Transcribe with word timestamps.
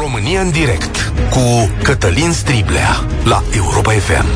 România 0.00 0.40
în 0.40 0.50
direct 0.50 1.12
cu 1.30 1.70
Cătălin 1.82 2.32
Striblea 2.32 3.06
la 3.24 3.42
Europa 3.56 3.90
FM. 3.92 4.26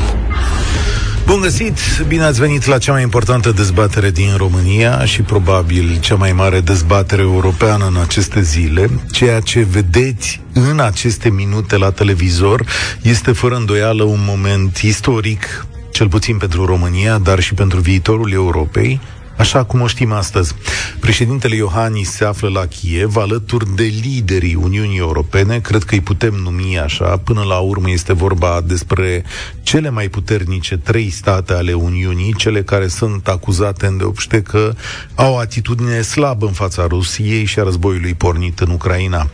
Bun 1.25 1.39
găsit! 1.41 1.77
Bine 2.07 2.23
ați 2.23 2.39
venit 2.39 2.65
la 2.65 2.77
cea 2.77 2.91
mai 2.91 3.01
importantă 3.01 3.51
dezbatere 3.51 4.09
din 4.11 4.33
România 4.37 5.05
și 5.05 5.21
probabil 5.21 5.97
cea 5.99 6.15
mai 6.15 6.31
mare 6.31 6.59
dezbatere 6.59 7.21
europeană 7.21 7.85
în 7.85 7.97
aceste 8.01 8.41
zile. 8.41 8.89
Ceea 9.11 9.39
ce 9.39 9.67
vedeți 9.69 10.41
în 10.53 10.79
aceste 10.79 11.29
minute 11.29 11.77
la 11.77 11.91
televizor 11.91 12.65
este 13.01 13.31
fără 13.31 13.55
îndoială 13.55 14.03
un 14.03 14.19
moment 14.27 14.77
istoric, 14.77 15.65
cel 15.91 16.07
puțin 16.07 16.37
pentru 16.37 16.65
România, 16.65 17.17
dar 17.17 17.39
și 17.39 17.53
pentru 17.53 17.79
viitorul 17.79 18.31
Europei, 18.31 18.99
așa 19.37 19.63
cum 19.63 19.81
o 19.81 19.87
știm 19.87 20.11
astăzi. 20.11 20.55
Președintele 20.99 21.55
Iohannis 21.55 22.11
se 22.11 22.25
află 22.25 22.49
la 22.49 22.65
Kiev 22.65 23.15
alături 23.15 23.75
de 23.75 23.83
liderii 23.83 24.55
Uniunii 24.55 24.97
Europene, 24.97 25.59
cred 25.59 25.83
că 25.83 25.93
îi 25.93 26.01
putem 26.01 26.33
numi 26.33 26.79
așa, 26.79 27.17
până 27.17 27.43
la 27.43 27.57
urmă 27.57 27.89
este 27.89 28.13
vorba 28.13 28.61
despre 28.65 29.23
cele 29.63 29.89
mai 29.89 30.07
puternice 30.07 30.77
trei 30.77 31.09
state 31.09 31.53
ale 31.53 31.73
Uniunii, 31.73 32.33
cele 32.33 32.63
care 32.63 32.87
sunt 32.87 33.27
acuzate 33.27 33.85
îndeopște 33.85 34.41
că 34.41 34.73
au 35.15 35.33
o 35.33 35.37
atitudine 35.37 36.01
slabă 36.01 36.45
în 36.45 36.51
fața 36.53 36.85
Rusiei 36.87 37.45
și 37.45 37.59
a 37.59 37.63
războiului 37.63 38.13
pornit 38.13 38.59
în 38.59 38.69
Ucraina. 38.69 39.29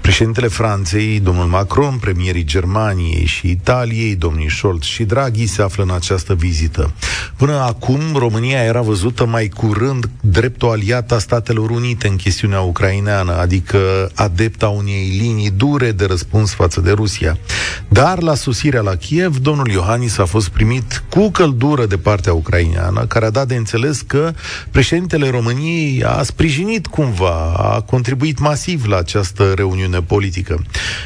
Președintele 0.00 0.48
Franței, 0.48 1.20
domnul 1.20 1.46
Macron, 1.46 1.96
premierii 2.00 2.44
Germaniei 2.44 3.24
și 3.24 3.50
Italiei, 3.50 4.14
domnii 4.14 4.50
Scholz 4.50 4.82
și 4.82 5.04
Draghi 5.04 5.46
se 5.46 5.62
află 5.62 5.82
în 5.82 5.90
această 5.90 6.34
vizită. 6.34 6.92
Până 7.36 7.52
acum, 7.52 8.00
România 8.14 8.62
era 8.62 8.80
văzută 8.80 9.26
mai 9.26 9.48
curând 9.48 10.10
drept 10.20 10.62
o 10.62 10.70
aliată 10.70 11.14
a 11.14 11.18
Statelor 11.18 11.70
Unite 11.70 12.08
în 12.08 12.16
chestiunea 12.16 12.60
ucraineană, 12.60 13.36
adică 13.36 13.78
adepta 14.14 14.68
unei 14.68 15.16
linii 15.18 15.50
dure 15.50 15.92
de 15.92 16.04
răspuns 16.04 16.52
față 16.52 16.80
de 16.80 16.90
Rusia. 16.90 17.38
Dar 17.88 18.22
la 18.22 18.34
sosirea 18.34 18.80
la 18.80 18.94
Kiev, 18.94 19.36
domnul 19.36 19.70
Iohannis 19.70 20.18
a 20.18 20.24
fost 20.24 20.48
primit 20.48 21.02
cu 21.08 21.30
căldură 21.30 21.86
de 21.86 21.96
partea 21.96 22.32
ucraineană, 22.32 23.06
care 23.06 23.24
a 23.24 23.30
dat 23.30 23.48
de 23.48 23.54
înțeles 23.54 24.00
că 24.00 24.32
președintele 24.70 25.30
României 25.30 26.04
a 26.04 26.22
sprijinit 26.22 26.86
cumva, 26.86 27.52
a 27.56 27.80
contribuit 27.80 28.38
masiv 28.38 28.86
la 28.86 28.96
această 28.96 29.52
reuniune 29.56 30.02
politică. 30.02 30.62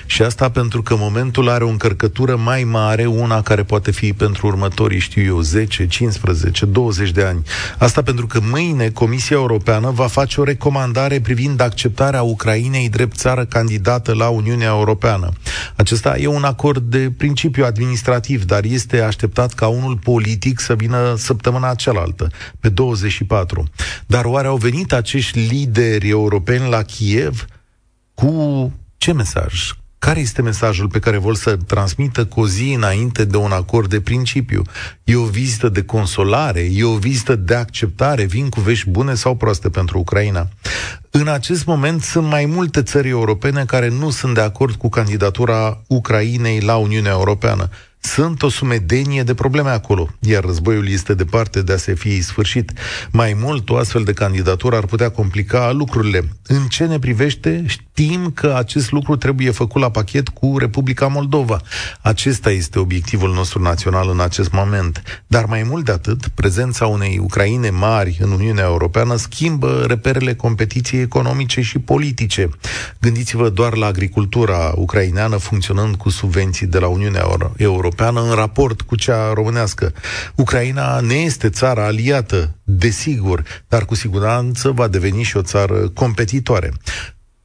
Și 0.06 0.22
asta 0.22 0.50
pentru 0.50 0.82
că 0.82 0.96
momentul 0.98 1.48
are 1.48 1.64
o 1.64 1.68
încărcătură 1.68 2.36
mai 2.36 2.64
mare, 2.64 3.06
una 3.06 3.42
care 3.42 3.62
poate 3.62 3.90
fi 3.90 4.12
pentru 4.12 4.46
următorii, 4.46 4.98
știu 4.98 5.22
eu, 5.22 5.40
10, 5.40 5.86
15, 5.86 6.66
20 6.66 7.10
de 7.10 7.22
ani. 7.22 7.42
Asta 7.78 8.02
pentru 8.02 8.26
că 8.26 8.40
mâine 8.50 8.90
Comisia 8.90 9.36
Europeană 9.36 9.90
va 9.90 10.06
face 10.06 10.40
o 10.40 10.44
recomandare 10.44 11.20
privind 11.20 11.60
acceptarea 11.60 12.22
Ucrainei 12.22 12.88
drept 12.88 13.16
țară 13.16 13.44
candidată 13.44 14.14
la 14.14 14.28
Uniunea 14.28 14.68
Europeană. 14.68 15.28
Acesta 15.76 16.16
e 16.18 16.26
un 16.26 16.44
acord 16.44 16.82
de 16.82 17.12
principiu 17.16 17.64
administrativ, 17.64 18.44
dar 18.44 18.64
este 18.64 19.00
așteptat 19.00 19.52
ca 19.52 19.66
unul 19.66 19.96
politic 19.96 20.60
să 20.60 20.74
vină 20.74 21.14
săptămâna 21.16 21.74
cealaltă, 21.74 22.30
pe 22.60 22.68
24. 22.68 23.64
Dar 24.06 24.24
oare 24.24 24.46
au 24.46 24.56
venit 24.56 24.92
acești 24.92 25.38
lideri 25.38 26.08
europeni 26.08 26.68
la 26.68 26.82
Kiev 26.82 27.44
cu 28.20 28.72
ce 28.96 29.12
mesaj? 29.12 29.72
Care 29.98 30.20
este 30.20 30.42
mesajul 30.42 30.88
pe 30.88 30.98
care 30.98 31.18
vor 31.18 31.36
să 31.36 31.56
transmită 31.56 32.24
cu 32.24 32.40
o 32.40 32.46
zi 32.46 32.72
înainte 32.76 33.24
de 33.24 33.36
un 33.36 33.52
acord 33.52 33.90
de 33.90 34.00
principiu? 34.00 34.62
E 35.04 35.16
o 35.16 35.24
vizită 35.24 35.68
de 35.68 35.82
consolare? 35.82 36.68
E 36.72 36.84
o 36.84 36.96
vizită 36.96 37.36
de 37.36 37.54
acceptare? 37.54 38.24
Vin 38.24 38.48
cu 38.48 38.60
vești 38.60 38.90
bune 38.90 39.14
sau 39.14 39.36
proaste 39.36 39.68
pentru 39.68 39.98
Ucraina? 39.98 40.48
În 41.10 41.28
acest 41.28 41.64
moment 41.64 42.02
sunt 42.02 42.26
mai 42.26 42.44
multe 42.44 42.82
țări 42.82 43.08
europene 43.08 43.64
care 43.64 43.88
nu 43.88 44.10
sunt 44.10 44.34
de 44.34 44.40
acord 44.40 44.74
cu 44.74 44.88
candidatura 44.88 45.82
Ucrainei 45.86 46.60
la 46.60 46.76
Uniunea 46.76 47.12
Europeană. 47.12 47.68
Sunt 48.02 48.42
o 48.42 48.48
sumedenie 48.48 49.22
de 49.22 49.34
probleme 49.34 49.70
acolo, 49.70 50.08
iar 50.20 50.44
războiul 50.44 50.88
este 50.88 51.14
departe 51.14 51.62
de 51.62 51.72
a 51.72 51.76
se 51.76 51.94
fi 51.94 52.22
sfârșit. 52.22 52.72
Mai 53.10 53.36
mult, 53.40 53.70
o 53.70 53.76
astfel 53.76 54.02
de 54.02 54.12
candidatură 54.12 54.76
ar 54.76 54.84
putea 54.84 55.10
complica 55.10 55.72
lucrurile. 55.72 56.28
În 56.46 56.66
ce 56.66 56.84
ne 56.84 56.98
privește, 56.98 57.64
știm 57.66 58.30
că 58.34 58.54
acest 58.56 58.90
lucru 58.90 59.16
trebuie 59.16 59.50
făcut 59.50 59.80
la 59.80 59.90
pachet 59.90 60.28
cu 60.28 60.58
Republica 60.58 61.06
Moldova. 61.06 61.60
Acesta 62.00 62.50
este 62.50 62.78
obiectivul 62.78 63.32
nostru 63.32 63.62
național 63.62 64.08
în 64.08 64.20
acest 64.20 64.52
moment. 64.52 65.22
Dar 65.26 65.44
mai 65.44 65.62
mult 65.62 65.84
de 65.84 65.92
atât, 65.92 66.28
prezența 66.28 66.86
unei 66.86 67.18
Ucraine 67.22 67.70
mari 67.70 68.18
în 68.20 68.30
Uniunea 68.30 68.64
Europeană 68.64 69.16
schimbă 69.16 69.84
reperele 69.86 70.34
competiției 70.34 71.02
economice 71.02 71.60
și 71.60 71.78
politice. 71.78 72.48
Gândiți-vă 73.00 73.48
doar 73.48 73.76
la 73.76 73.86
agricultura 73.86 74.72
ucraineană 74.76 75.36
funcționând 75.36 75.94
cu 75.94 76.08
subvenții 76.08 76.66
de 76.66 76.78
la 76.78 76.86
Uniunea 76.86 77.26
Europeană 77.56 77.88
europeană 77.90 78.28
în 78.28 78.34
raport 78.34 78.80
cu 78.80 78.96
cea 78.96 79.32
românească. 79.32 79.92
Ucraina 80.34 81.00
ne 81.00 81.14
este 81.14 81.48
țara 81.48 81.84
aliată, 81.84 82.56
desigur, 82.64 83.42
dar 83.68 83.84
cu 83.84 83.94
siguranță 83.94 84.70
va 84.70 84.88
deveni 84.88 85.22
și 85.22 85.36
o 85.36 85.42
țară 85.42 85.88
competitoare. 85.88 86.72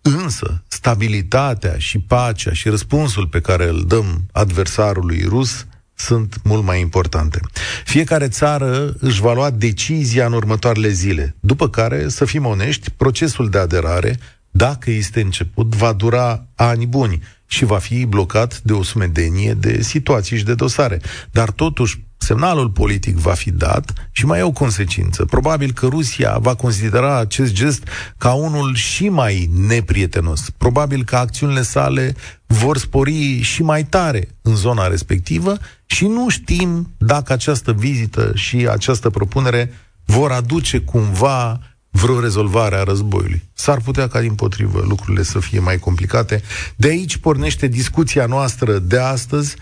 Însă, 0.02 0.64
stabilitatea 0.68 1.76
și 1.78 2.00
pacea 2.00 2.54
și 2.54 2.70
răspunsul 2.70 3.28
pe 3.28 3.40
care 3.42 3.68
îl 3.68 3.84
dăm 3.88 4.26
adversarului 4.32 5.26
rus 5.28 5.66
sunt 5.94 6.36
mult 6.44 6.64
mai 6.64 6.80
importante. 6.80 7.40
Fiecare 7.86 8.28
țară 8.28 8.94
își 9.00 9.22
va 9.22 9.34
lua 9.34 9.50
decizia 9.50 10.26
în 10.26 10.34
următoarele 10.34 10.90
zile, 10.90 11.36
după 11.40 11.70
care, 11.70 12.10
să 12.10 12.26
fim 12.26 12.46
onești, 12.46 12.92
procesul 12.92 13.50
de 13.50 13.58
aderare, 13.58 14.20
dacă 14.52 14.92
este 14.92 15.22
început, 15.22 15.76
va 15.76 15.94
dura 15.94 16.46
ani 16.56 16.86
buni 16.86 17.20
și 17.48 17.66
va 17.66 17.78
fi 17.78 18.06
blocat 18.06 18.62
de 18.62 18.74
o 18.74 18.84
sumedenie 18.84 19.54
de 19.54 19.82
situații 19.82 20.38
și 20.38 20.44
de 20.44 20.54
dosare. 20.54 21.02
Dar 21.32 21.52
totuși, 21.52 22.04
semnalul 22.18 22.70
politic 22.70 23.16
va 23.16 23.34
fi 23.34 23.52
dat 23.52 23.94
și 24.12 24.26
mai 24.26 24.40
e 24.40 24.44
o 24.44 24.52
consecință. 24.52 25.26
Probabil 25.26 25.72
că 25.72 25.86
Rusia 25.86 26.38
va 26.38 26.56
considera 26.56 27.20
acest 27.20 27.54
gest 27.54 27.88
ca 28.18 28.34
unul 28.34 28.76
și 28.76 29.10
mai 29.10 29.50
neprietenos. 29.68 30.50
Probabil 30.58 31.04
că 31.04 31.16
acțiunile 31.16 31.62
sale 31.62 32.16
vor 32.46 32.78
spori 32.78 33.42
și 33.42 33.64
mai 33.64 33.84
tare 33.84 34.28
în 34.42 34.56
zona 34.56 34.88
respectivă 34.88 35.58
și 35.86 36.06
nu 36.06 36.30
știm 36.30 36.94
dacă 36.98 37.34
această 37.34 37.74
vizită 37.74 38.32
și 38.36 38.68
această 38.72 39.10
propunere 39.10 39.74
vor 40.06 40.32
aduce 40.32 40.80
cumva 40.80 41.60
vreo 41.96 42.20
rezolvare 42.20 42.76
a 42.76 42.84
războiului. 42.84 43.44
S-ar 43.54 43.82
putea 43.82 44.08
ca, 44.08 44.20
din 44.20 44.36
potrivă, 44.36 44.84
lucrurile 44.88 45.24
să 45.24 45.40
fie 45.40 45.60
mai 45.60 45.78
complicate. 45.78 46.42
De 46.76 46.88
aici 46.88 47.18
pornește 47.18 47.68
discuția 47.68 48.26
noastră 48.26 48.80
de 48.80 49.00
astăzi, 49.00 49.56
0372069599. 49.56 49.60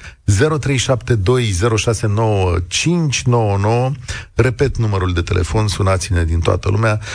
Repet 4.34 4.78
numărul 4.78 5.14
de 5.14 5.22
telefon, 5.22 5.68
sunați-ne 5.68 6.24
din 6.24 6.40
toată 6.40 6.70
lumea, 6.70 7.00
0372069599. 7.00 7.06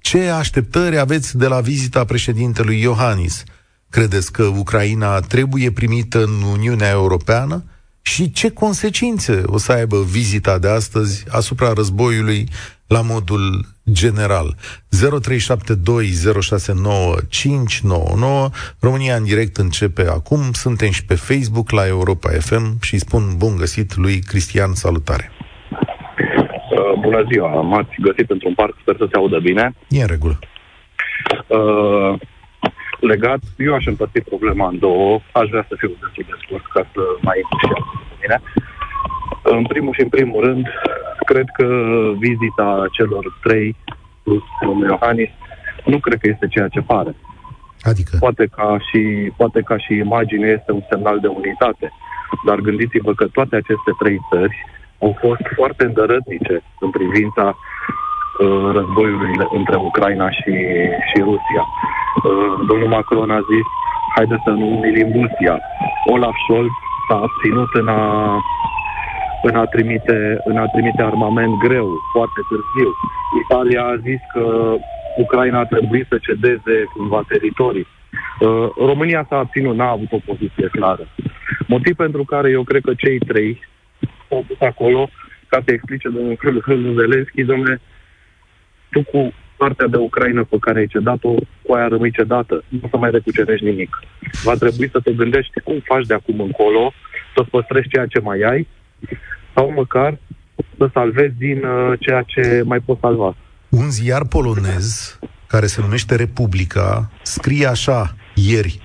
Ce 0.00 0.28
așteptări 0.28 0.98
aveți 0.98 1.36
de 1.36 1.46
la 1.46 1.60
vizita 1.60 2.04
președintelui 2.04 2.80
Iohannis? 2.80 3.42
Credeți 3.90 4.32
că 4.32 4.42
Ucraina 4.42 5.20
trebuie 5.20 5.70
primită 5.70 6.24
în 6.24 6.42
Uniunea 6.42 6.90
Europeană? 6.90 7.64
Și 8.12 8.32
ce 8.32 8.50
consecințe 8.50 9.42
o 9.46 9.58
să 9.58 9.72
aibă 9.72 9.96
vizita 10.02 10.58
de 10.58 10.68
astăzi 10.68 11.24
asupra 11.30 11.72
războiului 11.72 12.48
la 12.86 13.00
modul 13.02 13.64
general. 13.92 14.54
0372069599 14.54 14.56
România 18.80 19.14
în 19.16 19.24
direct 19.24 19.56
începe 19.56 20.02
acum. 20.02 20.40
Suntem 20.52 20.90
și 20.90 21.04
pe 21.04 21.14
Facebook 21.14 21.70
la 21.70 21.86
Europa 21.86 22.28
FM 22.30 22.82
și 22.82 22.98
spun 22.98 23.22
bun 23.36 23.56
găsit 23.56 23.96
lui 23.96 24.18
Cristian, 24.18 24.72
salutare. 24.74 25.30
Uh, 25.30 26.92
bună 27.00 27.24
ziua, 27.30 27.60
m-ați 27.60 27.94
găsit 28.00 28.30
într-un 28.30 28.54
parc, 28.54 28.74
sper 28.80 28.96
să 28.98 29.06
se 29.10 29.16
audă 29.16 29.38
bine. 29.38 29.74
E 29.88 30.00
în 30.00 30.06
regulă. 30.06 30.38
Uh, 31.46 32.18
legat, 33.00 33.40
eu 33.56 33.74
aș 33.74 33.86
împărți 33.86 34.20
problema 34.20 34.68
în 34.68 34.78
două, 34.78 35.20
aș 35.32 35.48
vrea 35.48 35.64
să 35.68 35.74
fiu 35.78 35.88
destul 35.88 36.24
de 36.26 36.36
scurt 36.42 36.64
ca 36.72 36.86
să 36.92 37.00
mai 37.20 37.36
intru 37.42 37.86
mine. 38.20 38.40
În 39.42 39.64
primul 39.66 39.92
și 39.94 40.00
în 40.00 40.08
primul 40.08 40.44
rând, 40.44 40.66
cred 41.26 41.46
că 41.56 41.66
vizita 42.18 42.84
celor 42.92 43.38
trei 43.42 43.76
plus 44.22 44.42
domnul 44.66 44.88
Iohannis 44.88 45.30
nu 45.84 45.98
cred 45.98 46.18
că 46.20 46.28
este 46.28 46.46
ceea 46.46 46.68
ce 46.68 46.80
pare. 46.80 47.14
Adică? 47.80 48.16
Poate 48.18 48.46
ca, 48.46 48.78
și, 48.88 49.32
poate 49.36 49.60
ca 49.60 49.76
și 49.78 49.94
imagine 49.94 50.48
este 50.48 50.72
un 50.72 50.82
semnal 50.90 51.18
de 51.20 51.26
unitate, 51.26 51.92
dar 52.46 52.58
gândiți-vă 52.58 53.14
că 53.14 53.26
toate 53.26 53.56
aceste 53.56 53.90
trei 53.98 54.18
țări 54.30 54.56
au 54.98 55.16
fost 55.20 55.44
foarte 55.54 55.84
îndărătnice 55.84 56.62
în 56.80 56.90
privința 56.90 57.44
uh, 57.46 57.77
războiului 58.72 59.32
între 59.58 59.76
Ucraina 59.76 60.30
și, 60.30 60.54
și 61.08 61.18
Rusia. 61.30 61.64
Uh, 61.66 62.66
domnul 62.68 62.88
Macron 62.88 63.30
a 63.30 63.40
zis, 63.52 63.66
haide 64.14 64.36
să 64.44 64.50
nu 64.50 64.66
umilim 64.76 65.08
Rusia. 65.20 65.60
Olaf 66.04 66.36
Scholz 66.42 66.70
s-a 67.08 67.16
abținut 67.26 67.68
în 67.72 67.88
a, 67.88 68.02
în 69.42 69.54
a, 69.56 69.64
trimite, 69.64 70.40
în 70.44 70.56
a 70.56 70.66
trimite 70.66 71.02
armament 71.02 71.58
greu, 71.58 71.88
foarte 72.12 72.40
târziu. 72.48 72.90
Italia 73.42 73.82
a 73.84 73.96
zis 73.96 74.20
că 74.32 74.74
Ucraina 75.16 75.58
ar 75.58 75.66
trebui 75.66 76.06
să 76.08 76.18
cedeze 76.18 76.74
cumva 76.96 77.22
teritorii. 77.28 77.86
Uh, 78.40 78.68
România 78.76 79.26
s-a 79.28 79.38
abținut, 79.38 79.76
n-a 79.76 79.90
avut 79.90 80.12
o 80.12 80.20
poziție 80.26 80.68
clară. 80.70 81.06
Motiv 81.66 81.96
pentru 81.96 82.24
care 82.24 82.50
eu 82.50 82.62
cred 82.62 82.82
că 82.82 82.94
cei 82.94 83.18
trei 83.18 83.60
au 84.30 84.44
pus 84.46 84.60
acolo 84.60 85.08
ca 85.48 85.62
să 85.64 85.72
explice 85.72 86.08
domnul 86.08 86.94
Zelenski, 86.94 87.42
domnule, 87.42 87.80
tu 88.90 89.02
cu 89.02 89.32
partea 89.56 89.86
de 89.86 89.96
Ucraina 89.96 90.42
pe 90.50 90.56
care 90.60 90.78
ai 90.78 90.86
cedat-o, 90.86 91.34
cu 91.62 91.72
aia 91.72 91.88
rămâi 91.88 92.12
cedată. 92.12 92.64
Nu 92.68 92.80
o 92.82 92.88
să 92.88 92.96
mai 92.96 93.10
recucerești 93.10 93.64
nimic. 93.64 93.98
Va 94.42 94.54
trebui 94.54 94.88
să 94.90 95.00
te 95.00 95.12
gândești 95.12 95.60
cum 95.60 95.82
faci 95.84 96.06
de 96.06 96.14
acum 96.14 96.40
încolo, 96.40 96.92
să 97.34 97.42
păstrezi 97.50 97.88
ceea 97.88 98.06
ce 98.06 98.20
mai 98.20 98.40
ai, 98.40 98.68
sau 99.54 99.72
măcar 99.72 100.18
să 100.78 100.88
salvezi 100.92 101.34
din 101.38 101.64
uh, 101.64 101.92
ceea 101.98 102.22
ce 102.22 102.62
mai 102.64 102.80
poți 102.80 103.00
salva. 103.00 103.36
Un 103.68 103.90
ziar 103.90 104.26
polonez 104.26 105.18
care 105.46 105.66
se 105.66 105.80
numește 105.80 106.14
Republica 106.14 107.10
scrie 107.22 107.66
așa 107.66 108.14
ieri. 108.34 108.80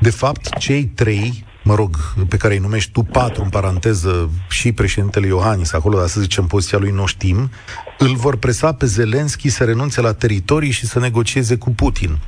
De 0.00 0.10
fapt, 0.10 0.58
cei 0.58 0.84
trei 0.84 1.44
mă 1.68 1.74
rog, 1.74 1.96
pe 2.28 2.36
care 2.36 2.54
îi 2.54 2.60
numești 2.60 2.90
tu 2.90 3.02
patru, 3.02 3.42
în 3.42 3.48
paranteză, 3.48 4.30
și 4.48 4.72
președintele 4.72 5.26
Iohannis, 5.26 5.72
acolo, 5.72 5.98
dar 5.98 6.08
să 6.08 6.20
zicem, 6.20 6.46
poziția 6.46 6.78
lui 6.78 6.90
nu 6.90 7.06
știm, 7.06 7.50
îl 7.98 8.14
vor 8.14 8.36
presa 8.36 8.72
pe 8.72 8.86
Zelenski 8.86 9.48
să 9.48 9.64
renunțe 9.64 10.00
la 10.00 10.12
teritorii 10.12 10.70
și 10.70 10.86
să 10.86 10.98
negocieze 10.98 11.56
cu 11.56 11.70
Putin. 11.70 12.18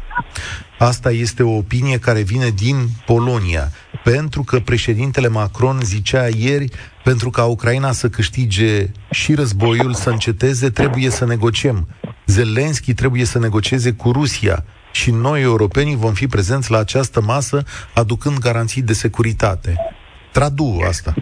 Asta 0.78 1.10
este 1.10 1.42
o 1.42 1.56
opinie 1.56 1.98
care 1.98 2.20
vine 2.20 2.48
din 2.48 2.88
Polonia, 3.06 3.72
pentru 4.04 4.42
că 4.42 4.58
președintele 4.58 5.28
Macron 5.28 5.80
zicea 5.82 6.26
ieri, 6.36 6.68
pentru 7.04 7.30
ca 7.30 7.44
Ucraina 7.44 7.92
să 7.92 8.08
câștige 8.08 8.90
și 9.10 9.34
războiul, 9.34 9.94
să 9.94 10.10
înceteze, 10.10 10.70
trebuie 10.70 11.10
să 11.10 11.24
negociem. 11.24 11.88
Zelenski 12.26 12.94
trebuie 12.94 13.24
să 13.24 13.38
negocieze 13.38 13.92
cu 13.92 14.10
Rusia 14.10 14.64
și 14.92 15.10
noi, 15.10 15.42
europenii, 15.42 15.96
vom 15.96 16.12
fi 16.12 16.26
prezenți 16.26 16.70
la 16.70 16.78
această 16.78 17.20
masă, 17.20 17.62
aducând 17.94 18.38
garanții 18.38 18.82
de 18.82 18.92
securitate. 18.92 19.74
Tradu 20.32 20.78
asta. 20.88 21.14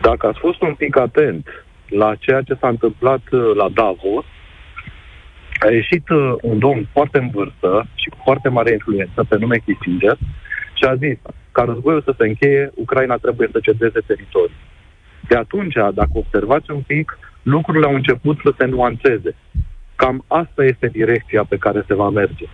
Dacă 0.00 0.26
ați 0.26 0.38
fost 0.38 0.60
un 0.62 0.74
pic 0.74 0.96
atent 0.96 1.46
la 1.88 2.14
ceea 2.14 2.42
ce 2.42 2.56
s-a 2.60 2.68
întâmplat 2.68 3.22
uh, 3.30 3.54
la 3.54 3.68
Davos, 3.68 4.24
a 5.60 5.70
ieșit 5.70 6.08
uh, 6.08 6.34
un 6.42 6.58
domn 6.58 6.88
foarte 6.92 7.18
în 7.18 7.30
vârstă 7.30 7.86
și 7.94 8.08
cu 8.08 8.18
foarte 8.24 8.48
mare 8.48 8.72
influență, 8.72 9.24
pe 9.28 9.36
nume 9.38 9.62
Kissinger, 9.64 10.18
și 10.74 10.84
a 10.84 10.94
zis, 10.94 11.16
ca 11.52 11.62
războiul 11.62 12.02
să 12.02 12.14
se 12.18 12.26
încheie, 12.26 12.70
Ucraina 12.74 13.16
trebuie 13.16 13.48
să 13.52 13.60
cedeze 13.62 14.00
teritorii. 14.06 14.56
De 15.28 15.36
atunci, 15.36 15.74
dacă 15.74 16.10
observați 16.12 16.70
un 16.70 16.80
pic, 16.80 17.18
lucrurile 17.42 17.86
au 17.86 17.94
început 17.94 18.38
să 18.44 18.54
se 18.58 18.64
nuanțeze. 18.64 19.36
Cam 19.96 20.24
asta 20.26 20.64
este 20.64 20.86
direcția 20.86 21.44
pe 21.48 21.56
care 21.56 21.84
se 21.86 21.94
va 21.94 22.08
merge. 22.08 22.46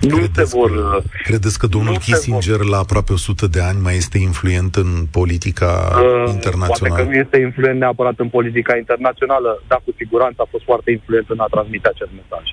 Nu 0.00 0.16
credeți, 0.16 0.50
se 0.50 0.56
vor... 0.56 0.70
Că, 0.70 1.02
credeți 1.22 1.58
că 1.58 1.66
domnul 1.66 1.98
Kissinger 1.98 2.56
vor... 2.56 2.68
la 2.68 2.78
aproape 2.78 3.12
100 3.12 3.46
de 3.46 3.60
ani 3.60 3.80
mai 3.80 3.96
este 3.96 4.18
influent 4.18 4.74
în 4.74 5.06
politica 5.10 5.70
uh, 5.94 6.32
internațională? 6.32 6.94
Poate 6.94 7.02
că 7.02 7.08
nu 7.08 7.14
este 7.14 7.38
influent 7.38 7.78
neapărat 7.78 8.18
în 8.18 8.28
politica 8.28 8.76
internațională, 8.76 9.62
dar 9.68 9.80
cu 9.84 9.92
siguranță 9.96 10.42
a 10.42 10.48
fost 10.50 10.64
foarte 10.64 10.90
influent 10.90 11.26
în 11.28 11.38
a 11.38 11.46
transmite 11.50 11.88
acest 11.88 12.10
mesaj. 12.20 12.44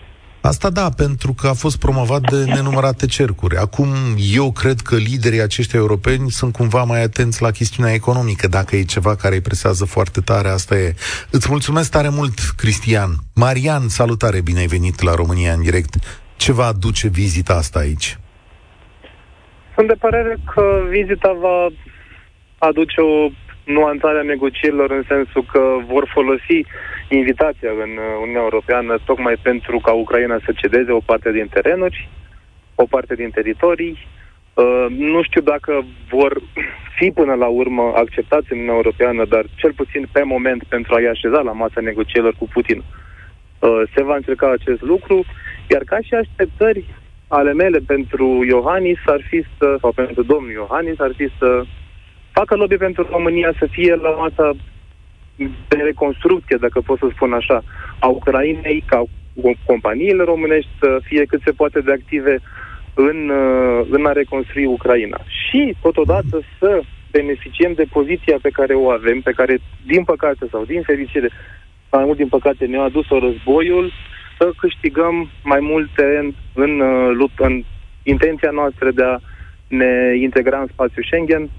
Asta 0.45 0.69
da, 0.69 0.89
pentru 0.89 1.33
că 1.33 1.47
a 1.47 1.53
fost 1.53 1.77
promovat 1.77 2.21
de 2.31 2.43
nenumărate 2.43 3.05
cercuri. 3.05 3.57
Acum, 3.57 3.87
eu 4.33 4.51
cred 4.51 4.79
că 4.79 4.95
liderii 4.95 5.41
aceștia 5.41 5.79
europeni 5.79 6.31
sunt 6.31 6.53
cumva 6.53 6.83
mai 6.83 7.03
atenți 7.03 7.41
la 7.41 7.51
chestiunea 7.51 7.93
economică. 7.93 8.47
Dacă 8.47 8.75
e 8.75 8.83
ceva 8.83 9.15
care 9.15 9.35
îi 9.35 9.41
presează 9.41 9.85
foarte 9.85 10.21
tare, 10.21 10.47
asta 10.47 10.77
e. 10.77 10.95
Îți 11.29 11.47
mulțumesc 11.49 11.91
tare 11.91 12.09
mult, 12.09 12.39
Cristian. 12.57 13.15
Marian, 13.35 13.87
salutare, 13.87 14.41
bine 14.41 14.59
ai 14.59 14.67
venit 14.67 15.01
la 15.01 15.15
România 15.15 15.53
în 15.53 15.61
direct. 15.61 15.95
Ce 16.35 16.51
va 16.51 16.65
aduce 16.65 17.07
vizita 17.07 17.53
asta 17.53 17.79
aici? 17.79 18.17
Sunt 19.75 19.87
de 19.87 19.95
părere 19.99 20.37
că 20.53 20.81
vizita 20.89 21.33
va 21.33 21.67
aduce 22.57 23.01
o 23.01 23.29
nuanțare 23.65 24.19
a 24.19 24.21
negocierilor 24.23 24.91
în 24.91 25.03
sensul 25.07 25.45
că 25.51 25.61
vor 25.87 26.09
folosi 26.13 26.65
invitația 27.09 27.69
în 27.69 27.91
Uniunea 28.21 28.41
Europeană 28.41 28.99
tocmai 29.05 29.35
pentru 29.41 29.79
ca 29.79 29.91
Ucraina 29.91 30.37
să 30.45 30.51
cedeze 30.55 30.91
o 30.91 30.99
parte 31.05 31.31
din 31.31 31.47
terenuri, 31.47 32.09
o 32.75 32.85
parte 32.85 33.15
din 33.15 33.29
teritorii. 33.29 33.97
Uh, 34.53 34.85
nu 34.89 35.23
știu 35.23 35.41
dacă 35.41 35.85
vor 36.09 36.41
fi 36.97 37.11
până 37.11 37.33
la 37.33 37.47
urmă 37.47 37.93
acceptați 37.95 38.47
în 38.49 38.57
Uniunea 38.57 38.75
Europeană, 38.75 39.25
dar 39.25 39.45
cel 39.55 39.73
puțin 39.73 40.07
pe 40.11 40.23
moment 40.23 40.63
pentru 40.63 40.95
a-i 40.95 41.05
așeza 41.05 41.39
la 41.41 41.51
masa 41.51 41.81
negocierilor 41.81 42.35
cu 42.37 42.47
Putin 42.47 42.77
uh, 42.77 43.81
se 43.95 44.03
va 44.03 44.15
încerca 44.15 44.51
acest 44.51 44.81
lucru. 44.81 45.25
Iar 45.69 45.83
ca 45.83 45.97
și 46.01 46.13
așteptări 46.13 46.85
ale 47.27 47.53
mele 47.53 47.79
pentru 47.87 48.43
Iohannis 48.47 48.99
ar 49.05 49.21
fi 49.29 49.43
să, 49.57 49.77
sau 49.79 49.91
pentru 49.91 50.23
domnul 50.23 50.51
Iohannis, 50.51 50.99
ar 50.99 51.11
fi 51.15 51.29
să 51.37 51.63
facă 52.31 52.55
lobby 52.55 52.77
pentru 52.77 53.07
România 53.11 53.53
să 53.59 53.67
fie 53.71 53.95
la 53.95 54.09
masa 54.09 54.51
de 55.67 55.77
reconstrucție, 55.83 56.57
dacă 56.59 56.81
pot 56.81 56.97
să 56.97 57.07
spun 57.11 57.33
așa, 57.33 57.63
a 57.99 58.07
Ucrainei, 58.07 58.83
ca 58.85 59.03
companiile 59.65 60.23
românești 60.23 60.69
să 60.79 60.99
fie 61.03 61.23
cât 61.25 61.41
se 61.45 61.51
poate 61.51 61.79
de 61.81 61.91
active 61.91 62.39
în, 62.93 63.31
în 63.89 64.05
a 64.05 64.11
reconstrui 64.11 64.65
Ucraina. 64.65 65.19
Și, 65.27 65.75
totodată, 65.81 66.41
să 66.59 66.81
beneficiem 67.11 67.73
de 67.73 67.85
poziția 67.89 68.37
pe 68.41 68.49
care 68.49 68.73
o 68.73 68.89
avem, 68.89 69.21
pe 69.21 69.31
care, 69.31 69.59
din 69.85 70.03
păcate 70.03 70.45
sau 70.51 70.63
din 70.65 70.81
fericire, 70.81 71.29
mai 71.91 72.03
mult 72.05 72.17
din 72.17 72.27
păcate 72.27 72.65
ne-a 72.65 72.81
adus-o 72.81 73.19
războiul, 73.19 73.91
să 74.37 74.51
câștigăm 74.57 75.29
mai 75.43 75.59
mult 75.61 75.89
teren 75.95 76.35
în, 76.53 76.79
uh, 76.79 77.29
în 77.37 77.63
intenția 78.03 78.51
noastră 78.51 78.91
de 78.91 79.03
a 79.03 79.17
ne 79.67 80.17
integra 80.17 80.59
în 80.59 80.67
spațiul 80.71 81.03
Schengen 81.03 81.49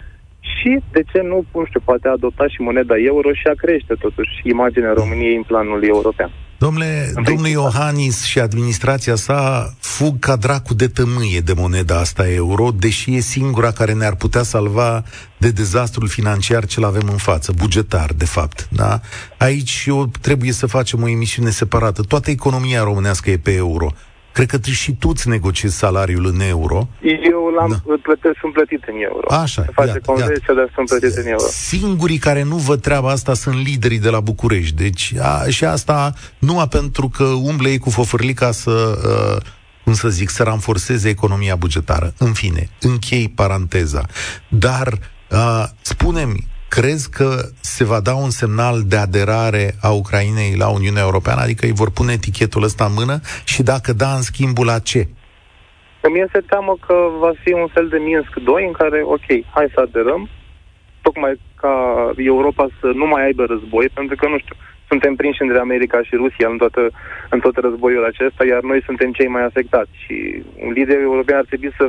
și, 0.40 0.80
de 0.92 1.02
ce 1.12 1.20
nu, 1.22 1.44
nu 1.54 1.64
știu, 1.64 1.80
poate 1.84 2.08
adopta 2.08 2.46
și 2.48 2.60
moneda 2.60 2.94
euro 2.98 3.32
și 3.32 3.46
a 3.46 3.54
crește 3.56 3.94
totuși 3.94 4.40
imaginea 4.42 4.92
României 4.92 5.36
în 5.36 5.42
planul 5.42 5.84
european. 5.84 6.30
Domnule, 6.64 7.12
domnul 7.24 7.46
Iohannis 7.46 8.24
și 8.24 8.38
administrația 8.38 9.14
sa 9.14 9.74
fug 9.80 10.18
ca 10.18 10.36
dracu 10.36 10.74
de 10.74 10.88
tămâie 10.88 11.40
de 11.40 11.52
moneda 11.52 11.98
asta 11.98 12.30
euro, 12.30 12.70
deși 12.70 13.14
e 13.14 13.20
singura 13.20 13.70
care 13.70 13.92
ne-ar 13.92 14.14
putea 14.14 14.42
salva 14.42 15.04
de 15.38 15.50
dezastrul 15.50 16.08
financiar 16.08 16.66
ce-l 16.66 16.84
avem 16.84 17.08
în 17.10 17.16
față, 17.16 17.52
bugetar, 17.52 18.12
de 18.12 18.24
fapt. 18.24 18.68
Da? 18.70 19.00
Aici 19.38 19.84
eu 19.86 20.10
trebuie 20.20 20.52
să 20.52 20.66
facem 20.66 21.02
o 21.02 21.08
emisiune 21.08 21.50
separată. 21.50 22.02
Toată 22.02 22.30
economia 22.30 22.82
românească 22.82 23.30
e 23.30 23.38
pe 23.38 23.52
euro. 23.52 23.92
Cred 24.34 24.50
că 24.50 24.58
și 24.70 24.92
tu 24.92 25.08
îți 25.08 25.28
negociezi 25.28 25.76
salariul 25.76 26.26
în 26.26 26.40
euro. 26.40 26.88
Eu 27.02 27.46
l-am 27.56 27.82
da. 27.86 27.94
plătesc, 28.02 28.36
sunt 28.40 28.52
plătit 28.52 28.82
în 28.86 28.94
euro. 29.02 29.34
Așa, 29.34 29.62
Se 29.62 29.70
face 29.72 29.98
conversia, 29.98 30.54
dar 30.54 30.70
sunt 30.74 30.88
plătit 30.88 31.16
în 31.16 31.26
euro. 31.26 31.44
Singurii 31.48 32.18
care 32.18 32.42
nu 32.42 32.56
văd 32.56 32.80
treaba 32.80 33.10
asta 33.10 33.34
sunt 33.34 33.54
liderii 33.54 33.98
de 33.98 34.08
la 34.08 34.20
București. 34.20 34.74
Deci, 34.74 35.14
a, 35.20 35.44
și 35.48 35.64
asta 35.64 36.12
numai 36.38 36.68
pentru 36.68 37.08
că 37.08 37.24
umble 37.24 37.68
ei 37.68 37.78
cu 37.78 37.90
fofârlica 37.90 38.50
să... 38.50 38.98
Uh, 39.36 39.46
cum 39.84 39.92
să 39.92 40.08
zic, 40.08 40.28
să 40.28 40.42
ranforseze 40.42 41.08
economia 41.08 41.56
bugetară. 41.56 42.12
În 42.18 42.32
fine, 42.32 42.68
închei 42.80 43.28
paranteza. 43.28 44.06
Dar 44.48 44.98
uh, 45.30 45.64
spunem, 45.80 46.36
Crezi 46.78 47.10
că 47.18 47.28
se 47.60 47.84
va 47.84 48.00
da 48.08 48.14
un 48.26 48.32
semnal 48.40 48.76
de 48.92 48.98
aderare 49.06 49.64
a 49.88 49.90
Ucrainei 50.02 50.52
la 50.62 50.68
Uniunea 50.78 51.02
Europeană? 51.08 51.40
Adică 51.42 51.62
îi 51.66 51.80
vor 51.82 51.90
pune 51.98 52.12
etichetul 52.12 52.62
ăsta 52.68 52.84
în 52.84 52.94
mână 53.00 53.16
și 53.52 53.60
dacă 53.72 53.90
da, 53.92 54.10
în 54.18 54.24
schimbul 54.30 54.66
la 54.72 54.78
ce? 54.90 55.02
Îmi 56.06 56.20
este 56.24 56.40
teamă 56.50 56.74
că 56.86 56.96
va 57.24 57.32
fi 57.42 57.52
un 57.52 57.68
fel 57.74 57.86
de 57.88 57.98
Minsk 58.08 58.32
2 58.34 58.64
în 58.66 58.72
care, 58.80 58.98
ok, 59.16 59.26
hai 59.56 59.74
să 59.74 59.80
aderăm, 59.80 60.22
tocmai 61.02 61.32
ca 61.62 61.74
Europa 62.16 62.66
să 62.80 62.86
nu 63.00 63.06
mai 63.06 63.22
aibă 63.24 63.44
război, 63.44 63.86
pentru 63.98 64.16
că, 64.16 64.26
nu 64.28 64.38
știu, 64.38 64.56
suntem 64.90 65.14
prinși 65.14 65.42
între 65.42 65.58
America 65.58 65.98
și 66.02 66.14
Rusia 66.22 66.48
în, 66.48 66.58
toată, 66.62 66.82
în 67.30 67.40
tot 67.40 67.56
războiul 67.56 68.04
acesta, 68.12 68.42
iar 68.52 68.62
noi 68.70 68.80
suntem 68.88 69.10
cei 69.12 69.28
mai 69.34 69.44
afectați. 69.44 69.94
Și 70.04 70.16
un 70.64 70.72
lider 70.78 71.00
european 71.00 71.38
ar 71.38 71.48
trebui 71.50 71.72
să 71.78 71.86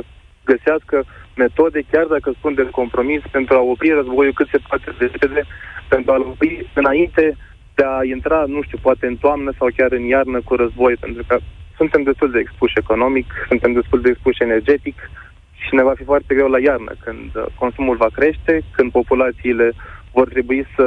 găsească 0.50 0.96
metode, 1.36 1.80
chiar 1.90 2.06
dacă 2.06 2.28
spun 2.30 2.54
de 2.54 2.68
compromis, 2.70 3.22
pentru 3.30 3.54
a 3.56 3.60
opri 3.60 3.90
războiul 3.90 4.32
cât 4.32 4.48
se 4.48 4.58
poate 4.68 4.94
de 4.98 5.08
repede, 5.12 5.42
pentru 5.88 6.12
a-l 6.12 6.20
opri 6.20 6.70
înainte 6.74 7.36
de 7.74 7.84
a 7.84 8.04
intra, 8.04 8.44
nu 8.46 8.62
știu, 8.62 8.78
poate 8.82 9.06
în 9.06 9.16
toamnă 9.16 9.52
sau 9.58 9.68
chiar 9.76 9.92
în 9.92 10.04
iarnă 10.04 10.40
cu 10.44 10.54
război, 10.54 10.94
pentru 10.94 11.22
că 11.28 11.38
suntem 11.76 12.02
destul 12.02 12.30
de 12.30 12.38
expuși 12.38 12.78
economic, 12.78 13.26
suntem 13.48 13.72
destul 13.72 14.00
de 14.00 14.08
expuși 14.08 14.42
energetic 14.42 15.10
și 15.52 15.74
ne 15.74 15.82
va 15.82 15.94
fi 15.96 16.04
foarte 16.04 16.34
greu 16.34 16.48
la 16.48 16.60
iarnă, 16.60 16.92
când 17.04 17.30
uh, 17.34 17.44
consumul 17.58 17.96
va 17.96 18.10
crește, 18.12 18.62
când 18.70 18.90
populațiile 18.92 19.72
vor 20.12 20.28
trebui 20.28 20.66
să 20.76 20.86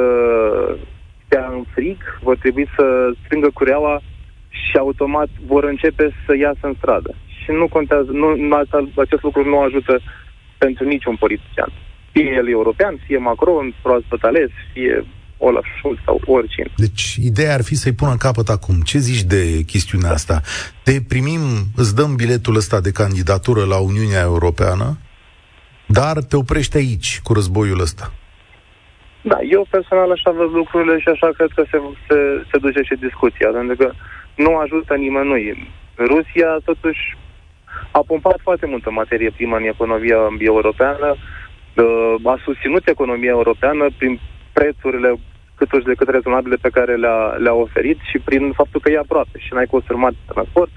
stea 1.24 1.48
în 1.52 1.62
frig, 1.74 1.96
vor 2.22 2.36
trebui 2.36 2.66
să 2.76 3.10
strângă 3.24 3.50
cureaua 3.54 4.00
și 4.48 4.76
automat 4.76 5.28
vor 5.46 5.64
începe 5.64 6.14
să 6.26 6.36
iasă 6.36 6.58
în 6.62 6.74
stradă. 6.78 7.14
Și 7.42 7.50
nu 7.50 7.68
contează, 7.68 8.10
nu, 8.10 8.56
acest 8.96 9.22
lucru 9.22 9.48
nu 9.48 9.58
ajută 9.60 10.00
pentru 10.64 10.84
niciun 10.84 11.16
politician. 11.16 11.70
Fie 12.12 12.30
el 12.40 12.48
european, 12.48 12.94
fie 13.06 13.18
Macron, 13.18 13.74
proaspăt 13.82 14.22
ales, 14.22 14.50
fie 14.72 15.04
Olaf 15.36 15.64
Scholz 15.76 15.98
sau 16.04 16.20
oricine. 16.26 16.70
Deci, 16.76 17.04
ideea 17.30 17.54
ar 17.54 17.62
fi 17.62 17.74
să-i 17.74 17.98
pună 18.00 18.16
capăt 18.16 18.48
acum. 18.48 18.76
Ce 18.80 18.98
zici 18.98 19.22
de 19.22 19.42
chestiunea 19.72 20.10
asta? 20.10 20.40
Te 20.84 20.94
primim, 21.08 21.42
îți 21.76 21.94
dăm 21.94 22.14
biletul 22.16 22.56
ăsta 22.56 22.80
de 22.80 22.90
candidatură 22.90 23.64
la 23.64 23.78
Uniunea 23.90 24.20
Europeană, 24.20 24.98
dar 25.86 26.16
te 26.28 26.36
oprește 26.36 26.76
aici 26.78 27.20
cu 27.22 27.32
războiul 27.32 27.80
ăsta. 27.80 28.12
Da, 29.22 29.38
eu 29.50 29.66
personal 29.70 30.10
așa 30.10 30.30
văd 30.30 30.50
lucrurile 30.60 30.98
și 30.98 31.08
așa 31.08 31.28
cred 31.36 31.50
că 31.54 31.62
se, 31.70 31.78
se, 32.08 32.16
se 32.50 32.58
duce 32.58 32.80
și 32.82 33.04
discuția, 33.06 33.48
pentru 33.58 33.76
că 33.76 33.92
nu 34.44 34.56
ajută 34.56 34.94
nimănui. 34.94 35.46
Rusia, 36.12 36.50
totuși, 36.64 37.16
a 37.90 38.02
pompat 38.06 38.38
foarte 38.42 38.66
multă 38.66 38.90
materie 38.90 39.30
primă 39.30 39.56
în 39.56 39.64
economia 39.64 40.28
europeană, 40.38 41.14
a 42.24 42.40
susținut 42.44 42.86
economia 42.88 43.30
europeană 43.30 43.86
prin 43.98 44.20
prețurile 44.52 45.14
cât 45.54 45.84
de 45.84 45.94
cât 45.94 46.08
rezonabile 46.08 46.56
pe 46.60 46.68
care 46.68 46.96
le-a, 46.96 47.34
le-a 47.38 47.54
oferit 47.54 47.98
și 48.10 48.18
prin 48.18 48.52
faptul 48.52 48.80
că 48.80 48.90
e 48.90 48.98
aproape 48.98 49.38
și 49.38 49.52
n-ai 49.52 49.66
costuri 49.66 49.98
mari 49.98 50.14
de 50.14 50.32
transport, 50.32 50.70